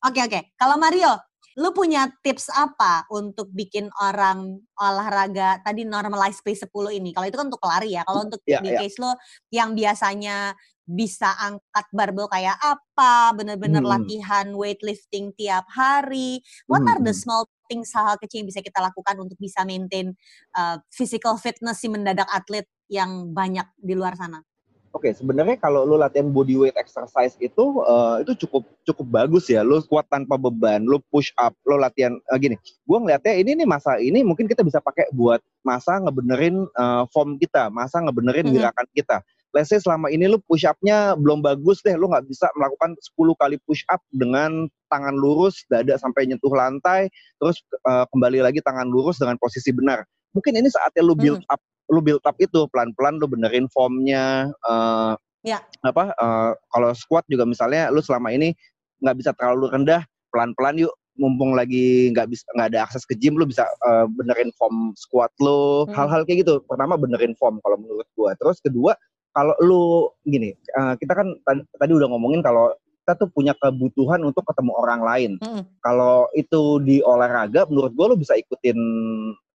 Oke 0.00 0.16
oke. 0.24 0.56
Kalau 0.56 0.80
Mario, 0.80 1.12
lu 1.60 1.70
punya 1.76 2.08
tips 2.24 2.48
apa 2.56 3.04
untuk 3.12 3.52
bikin 3.52 3.92
orang 4.00 4.64
olahraga 4.80 5.60
tadi 5.60 5.84
normalize 5.84 6.40
pace 6.40 6.64
10 6.64 6.88
ini? 6.96 7.12
Kalau 7.12 7.26
itu 7.28 7.36
kan 7.36 7.46
untuk 7.52 7.64
lari 7.68 7.92
ya. 7.96 8.02
Kalau 8.08 8.24
untuk 8.26 8.40
Ya, 8.48 8.64
di 8.64 8.72
ya. 8.72 8.80
case 8.80 8.96
lo 8.96 9.12
yang 9.52 9.76
biasanya 9.76 10.56
bisa 10.88 11.30
angkat 11.38 11.86
barbel 11.94 12.26
kayak 12.32 12.56
apa, 12.58 13.36
bener-bener 13.38 13.84
Hmm. 13.84 13.92
latihan 13.94 14.46
weightlifting 14.56 15.30
tiap 15.38 15.68
hari. 15.70 16.42
What 16.66 16.82
are 16.88 16.98
the 17.04 17.12
Hmm. 17.12 17.20
small 17.22 17.42
things 17.70 17.92
hal-hal 17.94 18.18
kecil 18.18 18.42
yang 18.42 18.48
bisa 18.50 18.64
kita 18.64 18.80
lakukan 18.82 19.14
untuk 19.22 19.38
bisa 19.38 19.62
maintain 19.68 20.16
uh, 20.58 20.80
physical 20.90 21.38
fitness 21.38 21.78
si 21.84 21.86
mendadak 21.92 22.26
atlet 22.32 22.66
yang 22.90 23.30
banyak 23.30 23.68
di 23.78 23.94
luar 23.94 24.18
sana? 24.18 24.42
Oke, 24.90 25.14
sebenarnya 25.14 25.54
kalau 25.54 25.86
lu 25.86 25.94
latihan 25.94 26.26
body 26.34 26.58
weight 26.58 26.74
exercise 26.74 27.38
itu 27.38 27.64
eh, 27.86 28.26
itu 28.26 28.42
cukup 28.42 28.66
cukup 28.82 29.06
bagus 29.06 29.46
ya. 29.46 29.62
Lu 29.62 29.78
kuat 29.86 30.10
tanpa 30.10 30.34
beban, 30.34 30.82
lu 30.82 30.98
push 31.14 31.30
up, 31.38 31.54
lu 31.62 31.78
latihan 31.78 32.18
eh, 32.18 32.38
gini. 32.42 32.56
Gua 32.82 32.98
ngeliatnya 32.98 33.38
ini 33.38 33.54
nih 33.54 33.68
masa 33.70 34.02
ini 34.02 34.26
mungkin 34.26 34.50
kita 34.50 34.66
bisa 34.66 34.82
pakai 34.82 35.06
buat 35.14 35.38
masa 35.62 36.02
ngebenerin 36.02 36.66
eh, 36.66 37.02
form 37.14 37.38
kita, 37.38 37.70
masa 37.70 38.02
ngebenerin 38.02 38.50
Mhm. 38.50 38.54
gerakan 38.58 38.86
kita. 38.90 39.16
Let's 39.54 39.70
say 39.70 39.78
selama 39.78 40.10
ini 40.10 40.26
lu 40.30 40.38
push 40.42 40.66
up-nya 40.66 41.14
belum 41.14 41.42
bagus 41.42 41.82
deh, 41.86 41.94
lu 41.94 42.10
nggak 42.10 42.26
bisa 42.26 42.50
melakukan 42.58 42.94
10 42.98 43.34
kali 43.38 43.58
push 43.66 43.82
up 43.90 44.02
dengan 44.10 44.66
tangan 44.90 45.14
lurus, 45.14 45.66
dada 45.70 45.98
sampai 45.98 46.26
nyentuh 46.26 46.50
lantai, 46.50 47.06
terus 47.38 47.62
eh, 47.86 48.04
kembali 48.10 48.42
lagi 48.42 48.58
tangan 48.58 48.90
lurus 48.90 49.22
dengan 49.22 49.38
posisi 49.38 49.70
benar. 49.70 50.02
Mungkin 50.34 50.54
ini 50.58 50.66
saatnya 50.66 51.02
lu 51.02 51.14
build 51.14 51.42
up 51.46 51.58
lu 51.90 52.00
build 52.00 52.22
up 52.22 52.38
itu 52.38 52.64
pelan-pelan 52.70 53.18
lu 53.18 53.26
benerin 53.26 53.66
formnya 53.70 54.48
eh 54.64 55.14
Ya. 55.40 55.56
apa 55.80 56.12
eh, 56.12 56.52
kalau 56.68 56.92
squat 56.92 57.24
juga 57.24 57.48
misalnya 57.48 57.88
lu 57.88 58.04
selama 58.04 58.28
ini 58.28 58.52
nggak 59.00 59.16
bisa 59.24 59.32
terlalu 59.32 59.72
rendah 59.72 60.04
pelan-pelan 60.28 60.84
yuk 60.84 60.92
mumpung 61.16 61.56
lagi 61.56 62.12
nggak 62.12 62.28
bisa 62.28 62.44
nggak 62.52 62.68
ada 62.76 62.84
akses 62.84 63.08
ke 63.08 63.16
gym 63.16 63.40
lu 63.40 63.48
bisa 63.48 63.64
eh, 63.64 64.04
benerin 64.20 64.52
form 64.60 64.92
squat 65.00 65.32
lu 65.40 65.88
Hmm. 65.88 65.96
hal-hal 65.96 66.28
kayak 66.28 66.44
gitu 66.44 66.60
pertama 66.68 67.00
benerin 67.00 67.32
form 67.40 67.56
kalau 67.64 67.80
menurut 67.80 68.04
gua 68.12 68.36
terus 68.36 68.60
kedua 68.60 68.92
kalau 69.32 69.56
lu 69.64 70.12
gini 70.28 70.52
eh, 70.52 70.94
kita 71.00 71.16
kan 71.16 71.32
tadi, 71.48 71.64
tadi 71.72 71.92
udah 71.96 72.08
ngomongin 72.12 72.44
kalau 72.44 72.76
kita 73.00 73.24
tuh 73.24 73.28
punya 73.32 73.56
kebutuhan 73.56 74.20
untuk 74.20 74.44
ketemu 74.44 74.76
orang 74.76 75.00
lain 75.00 75.30
Mm-mm. 75.40 75.64
kalau 75.80 76.28
itu 76.36 76.84
di 76.84 77.00
olahraga 77.00 77.64
menurut 77.64 77.96
gue 77.96 78.06
lo 78.06 78.16
bisa 78.20 78.36
ikutin 78.36 78.76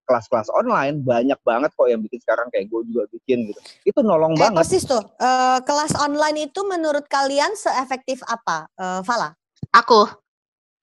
kelas-kelas 0.05 0.47
online 0.49 1.01
banyak 1.01 1.37
banget 1.41 1.69
kok 1.69 1.85
yang 1.85 1.99
bikin 1.99 2.21
sekarang 2.21 2.47
kayak 2.47 2.69
gue 2.69 2.81
juga 2.85 3.03
bikin 3.11 3.49
gitu 3.49 3.59
itu 3.83 3.99
nolong 3.99 4.33
Eh, 4.33 4.39
banget 4.39 4.57
persis 4.61 4.83
tuh. 4.83 5.01
Eh, 5.17 5.59
kelas 5.61 5.93
online 5.95 6.47
itu 6.47 6.61
menurut 6.63 7.05
kalian 7.05 7.53
seefektif 7.53 8.21
apa, 8.23 8.69
Eh, 8.71 9.01
Fala? 9.01 9.33
Aku 9.71 10.05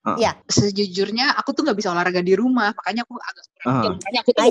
Ah. 0.03 0.19
Iya. 0.19 0.35
sejujurnya 0.43 1.31
aku 1.31 1.55
tuh 1.55 1.63
nggak 1.63 1.79
bisa 1.79 1.87
olahraga 1.87 2.19
di 2.19 2.35
rumah 2.35 2.75
makanya 2.75 3.07
aku 3.07 3.15
agak 3.15 3.45
kurang 3.55 3.75
ya, 3.79 3.89
makanya 3.95 4.19
aku 4.19 4.31
tuh 4.35 4.43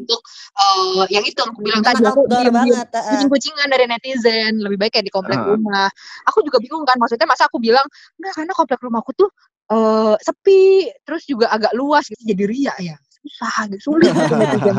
untuk 0.00 0.20
eh, 0.56 1.04
yang 1.12 1.24
itu 1.28 1.40
aku 1.44 1.60
bilang 1.60 1.84
tadi 1.84 2.00
aku 2.00 2.24
diem-diem 2.24 2.56
banget. 2.72 2.88
eh. 2.96 3.04
kucing-kucingan 3.12 3.68
dari 3.68 3.84
netizen 3.84 4.52
lebih 4.56 4.80
baik 4.80 4.96
kayak 4.96 5.04
di 5.04 5.12
komplek 5.12 5.36
Ah. 5.36 5.44
rumah 5.44 5.92
aku 6.24 6.40
juga 6.40 6.56
bingung 6.56 6.88
kan 6.88 6.96
maksudnya 6.96 7.28
masa 7.28 7.44
aku 7.44 7.60
bilang 7.60 7.84
enggak 8.16 8.32
karena 8.32 8.52
komplek 8.56 8.80
rumahku 8.80 9.12
tuh 9.12 9.28
eh 9.68 10.16
sepi 10.24 10.88
terus 11.04 11.28
juga 11.28 11.52
agak 11.52 11.76
luas 11.76 12.08
gitu 12.08 12.24
jadi 12.24 12.44
ria 12.48 12.74
ya 12.80 12.96
susah 13.28 13.68
gitu 13.68 13.92
sulit 13.92 14.10
gitu 14.10 14.72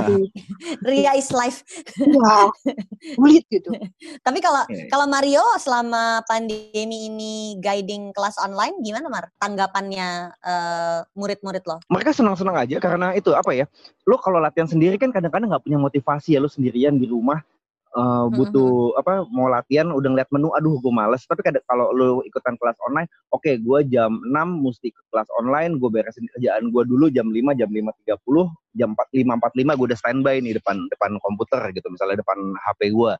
Ria 0.90 1.14
is 1.14 1.30
life. 1.30 1.62
Iya, 2.02 2.50
sulit 3.16 3.46
gitu 3.54 3.70
Tapi 4.26 4.40
kalau 4.42 4.66
kalau 4.90 5.06
Mario 5.06 5.44
selama 5.62 6.26
pandemi 6.26 7.08
ini 7.08 7.56
guiding 7.62 8.12
kelas 8.12 8.42
online 8.42 8.82
gimana 8.82 9.08
Mar? 9.08 9.30
Tanggapannya 9.38 10.34
eh, 10.42 11.00
murid-murid 11.14 11.64
lo? 11.70 11.78
mereka 11.88 12.12
senang-senang 12.12 12.58
aja 12.58 12.78
karena 12.82 13.14
itu 13.14 13.32
apa 13.34 13.52
ya 13.54 13.66
lo 14.10 14.18
kalau 14.18 14.42
latihan 14.42 14.66
sendiri 14.66 14.98
kan 14.98 15.14
kadang-kadang 15.14 15.54
nggak 15.54 15.64
punya 15.64 15.80
motivasi 15.80 16.36
ya 16.36 16.40
lo 16.42 16.50
sendirian 16.50 16.98
di 16.98 17.06
rumah 17.06 17.40
eh, 17.98 18.26
butuh 18.34 18.94
apa 19.00 19.26
mau 19.32 19.50
latihan 19.50 19.90
udah 19.90 20.10
ngeliat 20.14 20.30
menu 20.30 20.54
aduh 20.54 20.78
gue 20.82 20.94
males. 20.94 21.26
Tapi 21.26 21.42
kadang 21.42 21.64
kalau 21.66 21.90
lo 21.96 22.22
ikutan 22.28 22.58
kelas 22.60 22.78
online 22.86 23.10
oke 23.34 23.52
gue 23.62 23.80
jam 23.90 24.12
6 24.22 24.66
mesti 24.66 24.90
ke 24.94 25.02
kelas 25.10 25.30
online 25.40 25.78
gue 25.82 25.90
beresin 25.90 26.26
kerjaan 26.36 26.70
gue 26.70 26.84
dulu 26.86 27.10
jam 27.10 27.30
5 27.30 27.60
jam 27.60 27.70
5.30 27.70 28.78
jam 28.78 28.90
4 28.94 29.26
5.45 29.26 29.78
gue 29.80 29.88
udah 29.90 30.00
standby 30.00 30.36
nih 30.42 30.54
depan 30.62 30.78
depan 30.94 31.18
komputer 31.20 31.62
gitu 31.74 31.90
misalnya 31.90 32.22
depan 32.22 32.38
HP 32.70 32.94
gue 32.94 33.12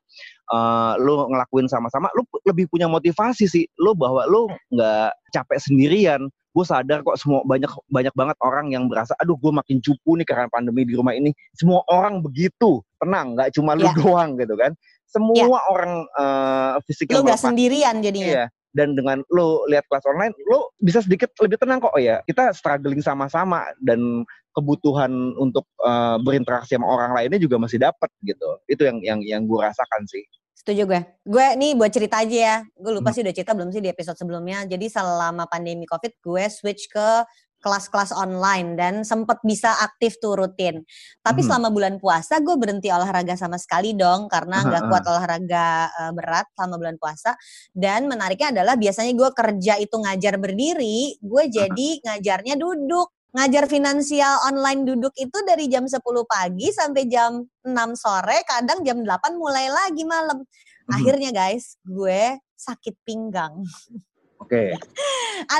eh 0.50 0.92
lo 1.02 1.26
ngelakuin 1.30 1.66
sama-sama 1.66 2.10
lo 2.14 2.26
lebih 2.46 2.66
punya 2.70 2.86
motivasi 2.90 3.46
sih. 3.46 3.64
Lo 3.78 3.94
bahwa 3.94 4.26
lo 4.26 4.50
nggak 4.74 5.10
capek 5.34 5.58
sendirian. 5.62 6.22
Gue 6.50 6.66
sadar 6.66 7.06
kok 7.06 7.14
semua 7.14 7.46
banyak 7.46 7.70
banyak 7.86 8.10
banget 8.18 8.36
orang 8.42 8.74
yang 8.74 8.90
berasa 8.90 9.14
aduh 9.22 9.38
gue 9.38 9.54
makin 9.54 9.78
cupu 9.78 10.18
nih 10.18 10.26
karena 10.26 10.50
pandemi 10.50 10.82
di 10.82 10.98
rumah 10.98 11.14
ini. 11.14 11.30
Semua 11.54 11.86
orang 11.86 12.18
begitu 12.18 12.82
tenang 13.00 13.34
nggak 13.34 13.50
cuma 13.56 13.72
lu 13.74 13.88
Ya. 13.88 13.94
doang 13.96 14.36
gitu 14.36 14.54
kan 14.54 14.72
semua 15.10 15.58
orang 15.66 16.06
eh 16.14 16.74
fisik 16.86 17.10
yang 17.10 17.26
nggak 17.26 17.40
sendirian 17.40 17.98
jadinya. 17.98 18.30
Iya. 18.30 18.46
Dan 18.70 18.94
dengan 18.94 19.18
lo 19.34 19.66
lihat 19.66 19.82
kelas 19.90 20.06
online, 20.06 20.30
lo 20.46 20.70
bisa 20.78 21.02
sedikit 21.02 21.34
lebih 21.42 21.58
tenang 21.58 21.82
kok. 21.82 21.90
Oh 21.90 21.98
ya, 21.98 22.22
kita 22.22 22.54
struggling 22.54 23.02
sama-sama 23.02 23.66
dan 23.82 24.22
kebutuhan 24.54 25.10
untuk 25.34 25.66
eh, 25.82 26.16
berinteraksi 26.22 26.78
sama 26.78 26.86
orang 26.86 27.10
lainnya 27.10 27.42
juga 27.42 27.58
masih 27.58 27.82
dapat 27.82 28.06
gitu. 28.22 28.46
Itu 28.70 28.86
yang 28.86 29.02
yang 29.02 29.18
yang 29.26 29.42
gue 29.50 29.58
rasakan 29.58 30.06
sih. 30.06 30.22
Setuju 30.54 30.86
gue. 30.86 31.00
Gue 31.26 31.46
nih 31.58 31.74
buat 31.74 31.90
cerita 31.90 32.22
aja 32.22 32.36
ya. 32.38 32.56
Gue 32.78 32.94
lupa 32.94 33.10
Hmm. 33.10 33.16
sih 33.18 33.22
udah 33.26 33.34
cerita 33.34 33.52
belum 33.58 33.74
sih 33.74 33.82
di 33.82 33.90
episode 33.90 34.14
sebelumnya. 34.14 34.62
Jadi 34.62 34.86
selama 34.86 35.50
pandemi 35.50 35.82
COVID 35.90 36.22
gue 36.22 36.44
switch 36.46 36.86
ke 36.86 37.26
kelas-kelas 37.60 38.10
online 38.16 38.74
dan 38.74 38.94
sempet 39.04 39.38
bisa 39.44 39.72
aktif 39.84 40.16
tuh 40.18 40.34
rutin. 40.34 40.80
Tapi 41.20 41.40
Mhm. 41.44 41.46
selama 41.46 41.68
bulan 41.68 41.94
puasa 42.00 42.40
gue 42.40 42.56
berhenti 42.56 42.88
olahraga 42.88 43.36
sama 43.36 43.60
sekali 43.60 43.92
dong 43.92 44.26
karena 44.32 44.64
nggak 44.64 44.82
kuat 44.88 45.04
olahraga 45.06 45.68
eh, 45.92 46.12
berat 46.16 46.46
selama 46.56 46.74
bulan 46.80 46.96
puasa. 46.96 47.36
Dan 47.70 48.08
menariknya 48.08 48.52
adalah 48.56 48.74
biasanya 48.80 49.12
gue 49.12 49.30
kerja 49.36 49.74
itu 49.78 49.94
ngajar 49.94 50.34
berdiri, 50.40 51.20
gue 51.20 51.44
jadi 51.52 51.88
ngajarnya 52.04 52.56
duduk. 52.56 53.12
Ngajar 53.30 53.70
finansial 53.70 54.42
online 54.42 54.82
duduk 54.82 55.14
itu 55.14 55.38
dari 55.46 55.70
jam 55.70 55.86
10 55.86 56.26
pagi 56.26 56.66
sampai 56.74 57.06
jam 57.06 57.38
6 57.62 57.94
sore, 57.94 58.42
kadang 58.42 58.82
jam 58.82 58.98
8 59.06 59.38
mulai 59.38 59.70
lagi 59.70 60.02
malam. 60.02 60.42
Mhm. 60.42 60.90
Akhirnya 60.98 61.30
guys, 61.30 61.78
gue 61.86 62.42
sakit 62.58 62.98
pinggang 63.06 63.62
Oke. 64.50 64.74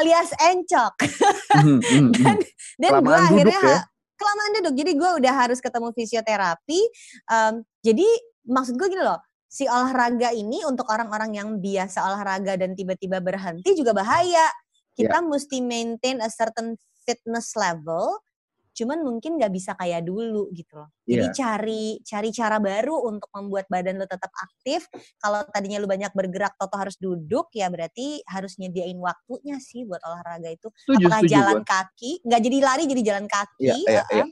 alias 0.03 0.35
encok. 0.35 0.95
Mhm, 1.63 1.79
mhm, 1.79 2.11
mhm. 2.11 2.39
Dan 2.75 2.91
gue 2.91 2.91
Kelamaan 2.91 3.23
akhirnya 3.31 3.55
duduk 3.55 3.71
ya? 3.71 3.81
kelamaan 4.19 4.53
duduk. 4.59 4.75
Jadi 4.83 4.93
gue 4.99 5.11
udah 5.23 5.35
harus 5.47 5.59
ketemu 5.63 5.89
fisioterapi. 5.95 6.81
Em, 7.31 7.55
jadi 7.87 8.09
maksud 8.51 8.75
gue 8.75 8.89
gini 8.91 9.07
loh, 9.07 9.23
si 9.47 9.71
olahraga 9.71 10.35
ini 10.35 10.67
untuk 10.67 10.91
orang-orang 10.91 11.39
yang 11.39 11.49
biasa 11.63 12.03
olahraga 12.03 12.59
dan 12.59 12.75
tiba-tiba 12.75 13.23
berhenti 13.23 13.79
juga 13.79 13.95
bahaya. 13.95 14.51
Kita 14.91 15.23
mesti 15.23 15.63
maintain 15.63 16.19
a 16.19 16.27
certain 16.27 16.75
fitness 17.07 17.55
level. 17.55 18.19
Cuman 18.81 19.05
mungkin 19.05 19.37
nggak 19.37 19.53
bisa 19.53 19.77
kayak 19.77 20.09
dulu 20.09 20.49
gitu 20.57 20.81
loh. 20.81 20.89
Jadi 21.05 21.27
Iya. 21.29 21.37
cari 21.37 21.85
cari 22.01 22.29
cara 22.33 22.57
baru 22.57 22.97
untuk 23.13 23.29
membuat 23.37 23.69
badan 23.69 24.01
lo 24.01 24.09
tetap 24.09 24.33
aktif. 24.33 24.89
Kalau 25.21 25.45
tadinya 25.53 25.77
lu 25.77 25.85
banyak 25.85 26.09
bergerak, 26.17 26.57
toto 26.57 26.81
harus 26.81 26.97
duduk, 26.97 27.53
ya 27.53 27.69
berarti 27.69 28.25
harus 28.25 28.57
nyediain 28.57 28.97
waktunya 28.97 29.61
sih 29.61 29.85
buat 29.85 30.01
olahraga 30.01 30.49
itu 30.49 30.73
Setuju, 30.89 31.05
apakah 31.05 31.21
setuju 31.21 31.33
jalan 31.37 31.59
gue. 31.61 31.69
kaki 31.69 32.13
nggak 32.25 32.41
jadi 32.41 32.59
lari 32.65 32.85
jadi 32.89 33.03
jalan 33.05 33.27
kaki 33.29 33.61
Iya, 33.61 33.75
iya, 33.85 34.01
uh-uh. 34.01 34.17
iya. 34.17 34.25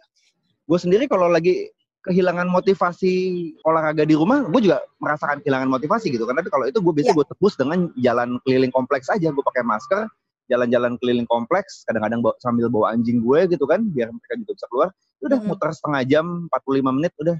Gue 0.65 0.79
sendiri 0.81 1.05
kalau 1.05 1.29
lagi 1.29 1.69
kehilangan 1.99 2.49
motivasi 2.49 3.13
olahraga 3.69 4.09
di 4.09 4.17
rumah, 4.17 4.49
gue 4.49 4.61
juga 4.65 4.81
merasakan 4.97 5.45
kehilangan 5.45 5.69
motivasi 5.69 6.09
gitu. 6.09 6.25
Karena 6.25 6.41
kalau 6.47 6.65
itu 6.65 6.81
gue 6.81 6.93
biasanya 6.97 7.13
Iya. 7.13 7.21
gue 7.21 7.27
tebus 7.37 7.55
dengan 7.61 7.79
jalan 8.01 8.29
keliling 8.49 8.73
kompleks 8.73 9.13
aja. 9.13 9.29
Gue 9.29 9.45
pakai 9.45 9.61
masker, 9.61 10.09
jalan-jalan 10.49 10.97
keliling 10.99 11.29
kompleks, 11.29 11.85
kadang-kadang 11.85 12.25
bawa- 12.25 12.39
sambil 12.41 12.67
bawa 12.73 12.97
anjing 12.97 13.21
gue 13.21 13.41
gitu 13.53 13.65
kan, 13.69 13.85
biar 13.85 14.09
mereka 14.11 14.35
juga 14.41 14.53
bisa 14.57 14.67
keluar. 14.73 14.89
Udah 15.21 15.39
Mm-mm. 15.39 15.49
muter 15.53 15.71
setengah 15.77 16.03
jam, 16.09 16.27
45 16.51 16.93
menit, 16.97 17.13
udah. 17.21 17.37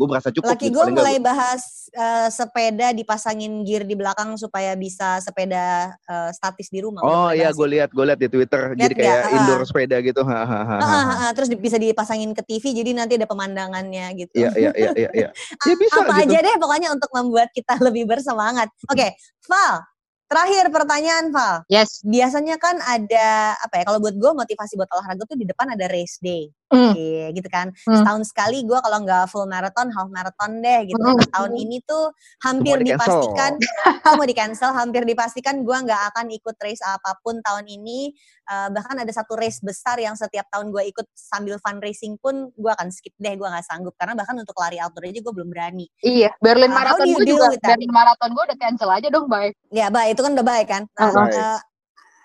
Gue 0.00 0.08
merasa 0.08 0.32
cukup. 0.32 0.56
Laki 0.56 0.72
gitu. 0.72 0.80
gue 0.80 0.84
mulai 0.96 1.20
bahas 1.20 1.60
eh, 1.92 2.28
sepeda 2.32 2.88
dipasangin 2.96 3.60
gear 3.68 3.84
di 3.84 3.92
belakang 3.92 4.32
supaya 4.40 4.72
bisa 4.72 5.20
sepeda 5.20 5.92
eh, 5.92 6.30
statis 6.32 6.72
di 6.72 6.80
rumah. 6.80 7.04
Oh 7.04 7.28
iya, 7.28 7.52
gue 7.52 7.68
lihat, 7.68 7.92
gue 7.92 8.04
lihat 8.08 8.16
di 8.16 8.32
Twitter. 8.32 8.72
Lihat 8.72 8.80
jadi 8.80 8.94
kayak 8.96 9.04
nggak? 9.12 9.28
Ah. 9.28 9.36
indoor 9.36 9.62
sepeda 9.68 9.96
gitu. 10.00 10.24
Ah, 10.24 10.48
ah, 10.80 11.28
ah, 11.28 11.30
terus 11.36 11.52
bisa 11.52 11.76
dipasangin 11.76 12.32
ke 12.32 12.40
TV 12.40 12.72
jadi 12.72 12.96
nanti 12.96 13.20
ada 13.20 13.28
pemandangannya 13.28 14.16
gitu. 14.16 14.40
Iya, 14.40 14.50
iya, 14.56 14.70
iya, 14.72 14.90
iya, 14.96 15.10
iya. 15.12 15.28
Ya 15.68 15.74
bisa 15.76 16.00
Apa 16.00 16.24
gitu. 16.24 16.32
aja 16.32 16.38
deh 16.48 16.56
pokoknya 16.56 16.88
untuk 16.96 17.10
membuat 17.12 17.52
kita 17.52 17.76
lebih 17.92 18.08
bersemangat. 18.08 18.72
Oke, 18.88 19.12
Val. 19.44 19.84
Terakhir 20.30 20.70
pertanyaan 20.70 21.34
Val. 21.34 21.66
Yes. 21.66 22.06
Biasanya 22.06 22.54
kan 22.62 22.78
ada 22.78 23.58
apa 23.58 23.82
ya? 23.82 23.84
Kalau 23.90 23.98
buat 23.98 24.14
gue 24.14 24.30
motivasi 24.30 24.78
buat 24.78 24.86
olahraga 24.94 25.26
tuh 25.26 25.34
di 25.34 25.42
depan 25.42 25.74
ada 25.74 25.90
race 25.90 26.22
day. 26.22 26.46
Hmm. 26.70 26.94
Iya, 26.94 27.26
gitu 27.34 27.48
kan. 27.50 27.74
Hmm. 27.74 27.98
Setahun 27.98 28.22
sekali 28.30 28.62
gue 28.62 28.78
kalau 28.78 29.02
nggak 29.02 29.26
full 29.26 29.46
marathon, 29.50 29.90
half 29.90 30.06
marathon 30.06 30.62
deh 30.62 30.86
gitu. 30.86 31.02
Nah, 31.02 31.18
tahun 31.34 31.52
ini 31.58 31.82
tuh 31.82 32.14
hampir 32.46 32.78
Semua 32.78 32.86
di-cancel. 32.86 33.10
dipastikan, 33.10 33.52
semua 34.06 34.26
di 34.26 34.34
cancel, 34.38 34.70
hampir 34.70 35.02
dipastikan 35.02 35.54
gue 35.66 35.76
nggak 35.82 36.02
akan 36.14 36.26
ikut 36.30 36.56
race 36.62 36.82
apa 36.86 37.18
pun 37.26 37.42
tahun 37.42 37.66
ini. 37.66 38.14
Eh, 38.50 38.68
bahkan 38.70 38.98
ada 39.02 39.10
satu 39.10 39.34
race 39.34 39.58
besar 39.62 39.98
yang 39.98 40.14
setiap 40.14 40.46
tahun 40.50 40.70
gue 40.70 40.82
ikut 40.94 41.06
sambil 41.14 41.58
fundraising 41.58 42.14
pun 42.22 42.54
gue 42.54 42.70
akan 42.70 42.94
skip 42.94 43.14
deh, 43.18 43.34
gue 43.34 43.46
nggak 43.50 43.66
sanggup 43.66 43.94
karena 43.98 44.14
bahkan 44.14 44.38
untuk 44.38 44.54
lari 44.58 44.78
outdoor 44.78 45.10
aja 45.10 45.18
gue 45.18 45.34
belum 45.34 45.50
berani. 45.50 45.90
Iya, 46.06 46.30
Berlin 46.38 46.70
Uh, 46.70 46.76
Marathon 46.78 47.06
gue 47.10 47.26
juga? 47.26 47.50
Berlin 47.58 47.90
Marathon 47.90 48.30
gue 48.30 48.44
udah 48.46 48.58
cancel 48.62 48.90
aja 48.94 49.08
dong, 49.10 49.26
bye. 49.26 49.50
Ya, 49.74 49.90
baik 49.90 50.14
itu 50.14 50.22
kan 50.22 50.32
udah 50.38 50.46
baik 50.46 50.66
kan. 50.70 50.82
Nah, 50.94 51.10
Baik. 51.10 51.34
eh, 51.34 51.58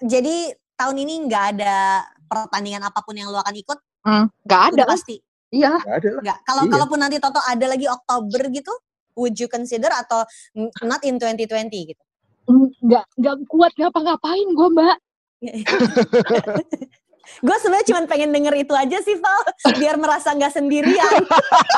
jadi 0.06 0.36
tahun 0.78 0.96
ini 1.02 1.14
nggak 1.30 1.46
ada 1.58 2.06
pertandingan 2.26 2.84
apa 2.86 3.00
pun 3.06 3.16
yang 3.16 3.30
lu 3.30 3.38
akan 3.38 3.54
ikut, 3.54 3.80
Hmm, 4.06 4.30
gak 4.46 4.62
ada 4.72 4.86
udah 4.86 4.88
pasti. 4.88 5.18
Iya. 5.50 5.82
Gak 5.82 5.96
ada 5.98 6.10
lah. 6.14 6.22
Nggak. 6.22 6.38
Kalau 6.46 6.62
Iya. 6.62 6.72
kalaupun 6.78 7.00
nanti 7.02 7.18
Toto 7.18 7.42
ada 7.42 7.66
lagi 7.66 7.88
Oktober 7.90 8.42
gitu, 8.54 8.74
would 9.18 9.34
you 9.40 9.50
consider 9.50 9.90
atau 9.90 10.22
not 10.86 11.02
in 11.02 11.18
2020 11.18 11.90
gitu? 11.90 12.04
Nggak, 12.86 13.06
nggak 13.18 13.36
kuat 13.50 13.74
ngapa-ngapain 13.74 14.48
gue, 14.54 14.70
Mbak. 14.78 14.98
gue 17.46 17.56
sebenarnya 17.58 17.88
cuma 17.90 18.06
pengen 18.06 18.30
denger 18.30 18.54
itu 18.62 18.74
aja 18.78 18.98
sih 19.02 19.18
Val, 19.18 19.42
biar 19.82 19.98
merasa 19.98 20.38
nggak 20.38 20.54
sendirian. 20.54 21.22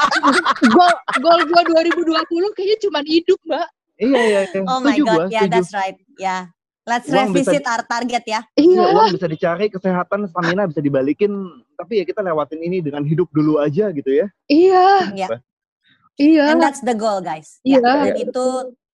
Gol, 0.75 0.93
gol 1.23 1.39
gue 1.47 1.61
2020 1.95 2.55
kayaknya 2.55 2.77
cuma 2.83 2.99
hidup, 3.07 3.39
Mbak. 3.47 3.67
Iya, 3.97 4.19
iya, 4.19 4.41
iya. 4.45 4.61
Oh 4.67 4.83
my 4.83 4.99
god, 4.99 5.25
gua, 5.25 5.31
yeah 5.31 5.47
that's 5.47 5.71
right, 5.71 5.95
ya. 6.19 6.51
Let's 6.87 7.11
Uang 7.11 7.35
bisa 7.35 7.51
revisit 7.51 7.67
our 7.67 7.83
target 7.83 8.23
ya. 8.23 8.41
Iya, 8.55 8.79
Iya. 8.79 8.95
uang 8.95 9.09
bisa 9.19 9.27
dicari, 9.27 9.67
kesehatan, 9.67 10.23
stamina 10.31 10.63
bisa 10.71 10.79
dibalikin. 10.79 11.35
Tapi 11.75 11.99
ya 11.99 12.03
kita 12.07 12.23
lewatin 12.23 12.63
ini 12.63 12.79
dengan 12.79 13.03
hidup 13.03 13.27
dulu 13.35 13.59
aja 13.59 13.91
gitu 13.91 14.07
ya. 14.07 14.31
Iya. 14.47 15.11
Ya. 15.11 15.27
Iya. 16.15 16.43
And 16.55 16.63
that's 16.63 16.79
the 16.79 16.95
goal 16.95 17.19
guys. 17.19 17.59
Iya. 17.67 17.83
Ya, 17.83 17.93
dan 18.07 18.15
itu 18.15 18.45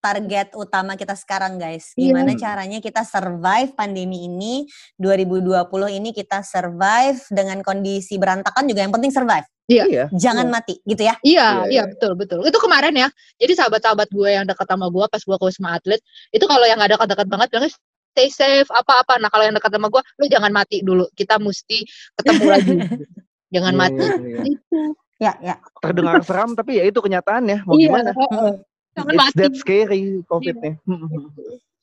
target 0.04 0.52
utama 0.58 0.98
kita 0.98 1.16
sekarang 1.16 1.56
guys. 1.56 1.94
Iya. 1.96 2.12
Gimana 2.12 2.34
caranya 2.36 2.78
kita 2.82 3.06
survive 3.06 3.72
pandemi 3.72 4.28
ini 4.28 4.68
2020 5.00 5.64
ini 5.96 6.10
kita 6.12 6.44
survive 6.44 7.22
dengan 7.32 7.62
kondisi 7.64 8.18
berantakan 8.20 8.68
juga 8.68 8.84
yang 8.84 8.92
penting 8.92 9.14
survive. 9.14 9.46
Iya. 9.64 10.12
Jangan 10.12 10.52
mati 10.52 10.76
gitu 10.84 11.08
ya. 11.08 11.16
Iya, 11.24 11.64
Iya, 11.64 11.72
iya 11.72 11.72
iya. 11.72 11.82
betul 11.88 12.12
betul. 12.20 12.44
Itu 12.44 12.60
kemarin 12.60 12.92
ya. 12.92 13.08
Jadi 13.40 13.56
sahabat-sahabat 13.56 14.12
gue 14.12 14.28
yang 14.28 14.44
dekat 14.44 14.68
sama 14.68 14.92
gue 14.92 15.04
pas 15.08 15.22
gue 15.24 15.36
ke 15.40 15.44
Wisma 15.48 15.80
Atlet, 15.80 16.00
itu 16.36 16.44
kalau 16.44 16.68
yang 16.68 16.76
gak 16.76 16.92
dekat-dekat 17.00 17.26
banget 17.32 17.48
bilangnya 17.48 17.72
stay 18.14 18.30
safe 18.30 18.70
apa-apa. 18.70 19.18
Nah 19.18 19.26
kalau 19.26 19.42
yang 19.42 19.58
dekat 19.58 19.74
sama 19.74 19.90
gue, 19.90 20.02
lu 20.22 20.30
jangan 20.30 20.54
mati 20.54 20.86
dulu. 20.86 21.10
Kita 21.18 21.42
mesti 21.42 21.82
ketemu 22.22 22.44
lagi. 22.46 22.74
jangan 23.54 23.74
mati. 23.74 23.98
iya, 23.98 24.14
iya. 24.22 24.40
Itu. 24.46 24.80
Ya, 25.18 25.32
ya. 25.42 25.54
Terdengar 25.82 26.22
seram 26.22 26.54
tapi 26.54 26.78
ya 26.78 26.86
itu 26.86 27.02
kenyataannya. 27.02 27.66
Mau 27.66 27.74
Iya, 27.74 27.90
gimana? 27.90 28.10
Jangan 28.94 29.14
It's 29.14 29.22
mati. 29.26 29.38
that 29.42 29.54
scary 29.58 30.22
COVID-nya. 30.30 30.78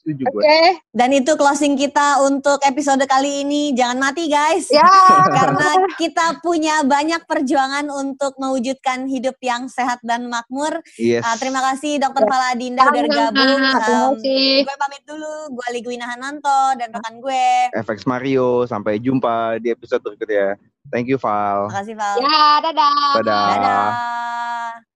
Setuju 0.02 0.26
Oke. 0.26 0.34
gue. 0.34 0.60
Dan 0.92 1.10
itu 1.14 1.32
closing 1.34 1.78
kita 1.78 2.26
untuk 2.26 2.58
episode 2.62 3.06
kali 3.06 3.46
ini. 3.46 3.70
Jangan 3.72 4.02
mati 4.02 4.26
guys. 4.26 4.66
Ya. 4.68 4.82
Karena 5.38 5.70
kita 5.94 6.42
punya 6.42 6.82
banyak 6.82 7.22
perjuangan 7.24 7.86
untuk 7.88 8.34
mewujudkan 8.36 9.06
hidup 9.06 9.38
yang 9.40 9.70
sehat 9.70 10.02
dan 10.02 10.26
makmur. 10.26 10.82
Yes. 10.98 11.22
Uh, 11.22 11.38
terima 11.38 11.62
kasih 11.64 12.02
Dokter 12.02 12.26
Fala 12.26 12.52
Adinda 12.52 12.82
udah 12.82 13.06
gabung. 13.06 13.38
Terima 13.38 13.70
Um, 13.72 14.18
kasih. 14.18 14.66
gue 14.66 14.76
pamit 14.76 15.04
dulu. 15.06 15.34
Gue 15.54 15.68
Ligwina 15.70 16.10
Hananto 16.10 16.74
dan 16.76 16.90
rekan 16.90 17.22
gue. 17.22 17.70
FX 17.78 18.04
Mario. 18.04 18.66
Sampai 18.66 18.98
jumpa 18.98 19.62
di 19.62 19.70
episode 19.70 20.02
berikutnya. 20.02 20.58
Thank 20.90 21.08
you, 21.08 21.16
Val. 21.16 21.70
Makasih 21.70 21.94
Val. 21.94 22.18
Ya, 22.18 22.42
dadah. 22.60 23.22
Dadah. 23.22 23.46
Dadah. 23.54 24.91